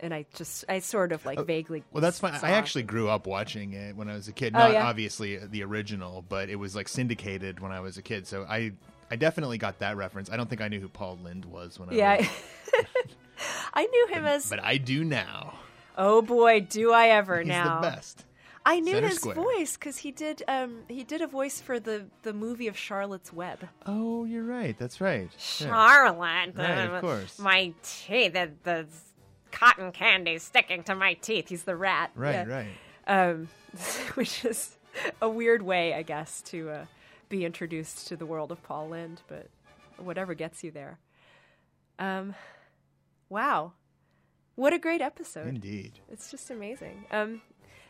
And 0.00 0.12
I 0.12 0.26
just, 0.34 0.64
I 0.68 0.80
sort 0.80 1.12
of 1.12 1.24
like 1.24 1.46
vaguely. 1.46 1.80
Oh, 1.80 1.90
Well, 1.92 2.00
that's 2.02 2.18
fine. 2.18 2.38
I 2.42 2.50
actually 2.50 2.82
grew 2.82 3.08
up 3.08 3.26
watching 3.26 3.72
it 3.72 3.96
when 3.96 4.10
I 4.10 4.14
was 4.14 4.26
a 4.28 4.32
kid. 4.32 4.52
Oh, 4.54 4.58
Not 4.58 4.72
yeah? 4.72 4.84
obviously 4.86 5.38
the 5.38 5.62
original, 5.62 6.22
but 6.28 6.50
it 6.50 6.56
was 6.56 6.74
like 6.74 6.88
syndicated 6.88 7.60
when 7.60 7.70
I 7.72 7.80
was 7.80 7.96
a 7.96 8.02
kid. 8.02 8.26
So 8.26 8.44
I 8.46 8.72
I 9.10 9.16
definitely 9.16 9.58
got 9.58 9.78
that 9.80 9.96
reference. 9.96 10.30
I 10.30 10.36
don't 10.36 10.48
think 10.48 10.60
I 10.60 10.68
knew 10.68 10.80
who 10.80 10.88
Paul 10.88 11.18
Lynde 11.22 11.44
was 11.44 11.78
when 11.78 11.88
I 11.90 11.92
Yeah. 11.94 12.16
was, 12.18 12.28
I 13.74 13.86
knew 13.86 14.06
him 14.08 14.24
as 14.24 14.48
but 14.48 14.62
I 14.62 14.76
do 14.78 15.04
now. 15.04 15.58
Oh 15.96 16.22
boy, 16.22 16.60
do 16.60 16.92
I 16.92 17.08
ever 17.08 17.38
He's 17.40 17.48
now. 17.48 17.80
the 17.80 17.88
best. 17.88 18.24
I 18.66 18.80
knew 18.80 18.94
Center 18.94 19.08
his 19.08 19.18
square. 19.18 19.34
voice 19.34 19.74
because 19.76 19.98
he 19.98 20.10
did 20.10 20.42
um 20.48 20.84
he 20.88 21.04
did 21.04 21.20
a 21.20 21.26
voice 21.26 21.60
for 21.60 21.78
the 21.78 22.06
the 22.22 22.32
movie 22.32 22.66
of 22.66 22.78
Charlotte's 22.78 23.32
Web. 23.32 23.68
Oh, 23.86 24.24
you're 24.24 24.42
right. 24.44 24.76
That's 24.78 25.00
right. 25.00 25.28
Yeah. 25.30 25.66
Charlotte, 25.68 26.54
Right, 26.56 26.78
of 26.78 26.94
uh, 26.94 27.00
course. 27.00 27.38
my 27.38 27.72
teeth, 27.82 28.32
the, 28.32 28.50
the 28.62 28.86
cotton 29.52 29.92
candy 29.92 30.38
sticking 30.38 30.82
to 30.84 30.94
my 30.94 31.14
teeth. 31.14 31.48
He's 31.50 31.64
the 31.64 31.76
rat. 31.76 32.10
Right, 32.14 32.32
yeah. 32.32 32.44
right. 32.46 32.68
Um, 33.06 33.48
which 34.14 34.44
is 34.46 34.76
a 35.20 35.28
weird 35.28 35.60
way, 35.62 35.92
I 35.94 36.02
guess, 36.02 36.40
to 36.42 36.70
uh, 36.70 36.84
be 37.34 37.44
introduced 37.44 38.06
to 38.06 38.16
the 38.16 38.24
world 38.24 38.52
of 38.52 38.62
Paul 38.62 38.90
Lynde, 38.90 39.20
but 39.26 39.48
whatever 39.96 40.34
gets 40.34 40.62
you 40.62 40.70
there. 40.70 41.00
Um, 41.98 42.36
wow, 43.28 43.72
what 44.54 44.72
a 44.72 44.78
great 44.78 45.00
episode! 45.00 45.48
Indeed. 45.48 45.98
It's 46.08 46.30
just 46.30 46.48
amazing. 46.52 47.06
Um, 47.10 47.42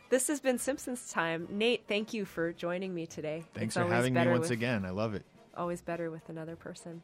this 0.09 0.27
has 0.29 0.39
been 0.39 0.57
Simpsons 0.57 1.11
time. 1.11 1.47
Nate, 1.51 1.83
thank 1.87 2.11
you 2.11 2.25
for 2.25 2.53
joining 2.53 2.95
me 2.95 3.05
today. 3.05 3.43
Thanks 3.53 3.75
It's 3.77 3.85
for 3.85 3.93
having 3.93 4.15
me 4.15 4.25
once 4.27 4.41
with- 4.41 4.51
again. 4.51 4.83
I 4.83 4.89
love 4.89 5.13
it. 5.13 5.25
Always 5.55 5.81
better 5.81 6.09
with 6.09 6.27
another 6.29 6.55
person. 6.55 7.03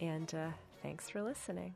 And 0.00 0.32
uh, 0.34 0.50
thanks 0.82 1.08
for 1.08 1.22
listening. 1.22 1.74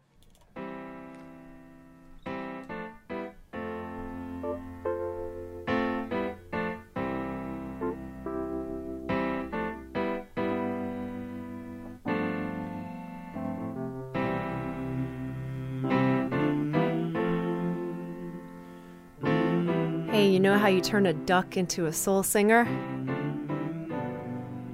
Hey, 20.16 20.30
you 20.30 20.40
know 20.40 20.56
how 20.56 20.68
you 20.68 20.80
turn 20.80 21.04
a 21.04 21.12
duck 21.12 21.58
into 21.58 21.84
a 21.84 21.92
soul 21.92 22.22
singer? 22.22 22.64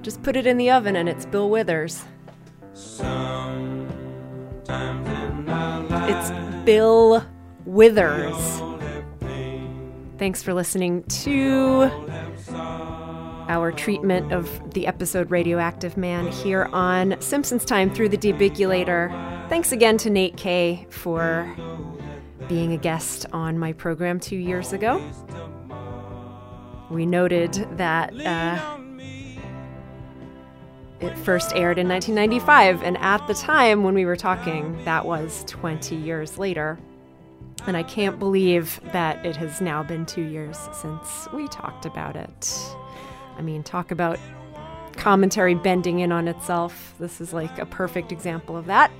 Just 0.01 0.23
put 0.23 0.37
it 0.37 0.47
in 0.47 0.55
the 0.55 0.71
oven 0.71 0.95
and 0.95 1.09
it's 1.09 1.25
Bill 1.25 1.49
Withers. 1.49 2.05
It's 6.07 6.31
Bill 6.63 7.25
Withers. 7.65 8.61
Thanks 10.17 10.41
for 10.41 10.53
listening 10.53 11.03
to 11.03 11.91
our 13.49 13.73
treatment 13.73 14.31
of 14.31 14.73
the 14.73 14.87
episode 14.87 15.29
Radioactive 15.29 15.97
Man 15.97 16.31
here 16.31 16.69
on 16.71 17.17
Simpsons 17.19 17.65
Time 17.65 17.93
through 17.93 18.07
the 18.07 18.17
Debigulator. 18.17 19.09
Thanks 19.49 19.73
again 19.73 19.97
to 19.97 20.09
Nate 20.09 20.37
K 20.37 20.87
for 20.89 21.53
being 22.53 22.73
a 22.73 22.77
guest 22.77 23.25
on 23.33 23.57
my 23.57 23.73
program 23.73 24.19
two 24.19 24.35
years 24.35 24.73
ago. 24.73 25.03
We 26.91 27.03
noted 27.03 27.53
that 27.77 28.13
uh, 28.23 28.77
it 30.99 31.17
first 31.17 31.51
aired 31.55 31.79
in 31.79 31.87
1995, 31.87 32.83
and 32.83 32.95
at 32.99 33.25
the 33.25 33.33
time 33.33 33.81
when 33.81 33.95
we 33.95 34.05
were 34.05 34.15
talking, 34.15 34.77
that 34.85 35.03
was 35.03 35.43
20 35.47 35.95
years 35.95 36.37
later. 36.37 36.77
And 37.65 37.75
I 37.75 37.81
can't 37.81 38.19
believe 38.19 38.79
that 38.91 39.25
it 39.25 39.35
has 39.37 39.59
now 39.59 39.81
been 39.81 40.05
two 40.05 40.21
years 40.21 40.59
since 40.73 41.27
we 41.33 41.47
talked 41.47 41.87
about 41.87 42.15
it. 42.15 42.53
I 43.35 43.41
mean, 43.41 43.63
talk 43.63 43.89
about 43.89 44.19
commentary 44.95 45.55
bending 45.55 46.01
in 46.01 46.11
on 46.11 46.27
itself. 46.27 46.93
This 46.99 47.19
is 47.19 47.33
like 47.33 47.57
a 47.57 47.65
perfect 47.65 48.11
example 48.11 48.55
of 48.55 48.67
that. 48.67 48.91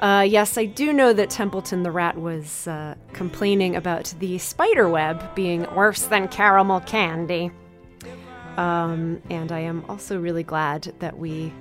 Uh, 0.00 0.26
yes, 0.28 0.58
I 0.58 0.66
do 0.66 0.92
know 0.92 1.14
that 1.14 1.30
Templeton 1.30 1.82
the 1.82 1.90
Rat 1.90 2.18
was 2.18 2.66
uh, 2.68 2.96
complaining 3.14 3.76
about 3.76 4.12
the 4.18 4.36
spider 4.36 4.88
web 4.88 5.34
being 5.34 5.62
worse 5.74 6.02
than 6.02 6.28
caramel 6.28 6.80
candy. 6.80 7.50
Um, 8.58 9.22
and 9.30 9.52
I 9.52 9.60
am 9.60 9.84
also 9.88 10.18
really 10.20 10.42
glad 10.42 10.92
that 10.98 11.18
we 11.18 11.52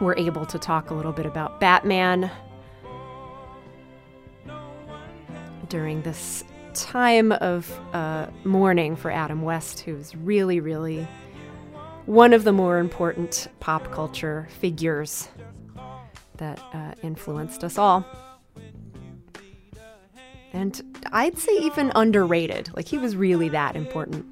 were 0.00 0.16
able 0.18 0.44
to 0.46 0.58
talk 0.58 0.90
a 0.90 0.94
little 0.94 1.12
bit 1.12 1.26
about 1.26 1.58
Batman 1.58 2.30
during 5.68 6.02
this 6.02 6.44
time 6.74 7.32
of 7.32 7.80
uh, 7.92 8.26
mourning 8.44 8.94
for 8.94 9.10
Adam 9.10 9.42
West, 9.42 9.80
who's 9.80 10.14
really, 10.16 10.60
really 10.60 11.08
one 12.06 12.32
of 12.32 12.44
the 12.44 12.52
more 12.52 12.78
important 12.78 13.48
pop 13.60 13.90
culture 13.90 14.48
figures 14.60 15.28
that 16.38 16.58
uh, 16.72 16.94
influenced 17.02 17.62
us 17.62 17.78
all. 17.78 18.04
And 20.52 20.80
I'd 21.12 21.38
say 21.38 21.52
even 21.58 21.92
underrated. 21.94 22.70
Like, 22.74 22.88
he 22.88 22.98
was 22.98 23.14
really 23.14 23.50
that 23.50 23.76
important. 23.76 24.24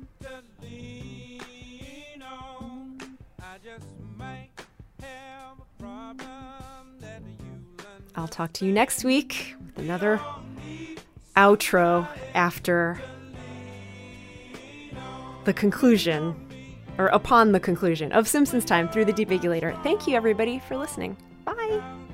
I'll 8.19 8.29
talk 8.29 8.55
to 8.55 8.65
you 8.65 8.73
next 8.73 9.05
week 9.05 9.55
with 9.67 9.85
another 9.85 10.19
outro 11.37 12.09
after 12.35 12.99
the 15.45 15.53
conclusion, 15.53 16.35
or 16.99 17.07
upon 17.09 17.53
the 17.53 17.61
conclusion 17.61 18.11
of 18.13 18.27
Simpsons 18.27 18.65
Time 18.65 18.89
through 18.89 19.05
the 19.05 19.13
Debigulator. 19.13 19.81
Thank 19.83 20.09
you, 20.09 20.17
everybody, 20.17 20.61
for 20.61 20.77
listening. 20.77 21.17
Bye. 21.69 22.06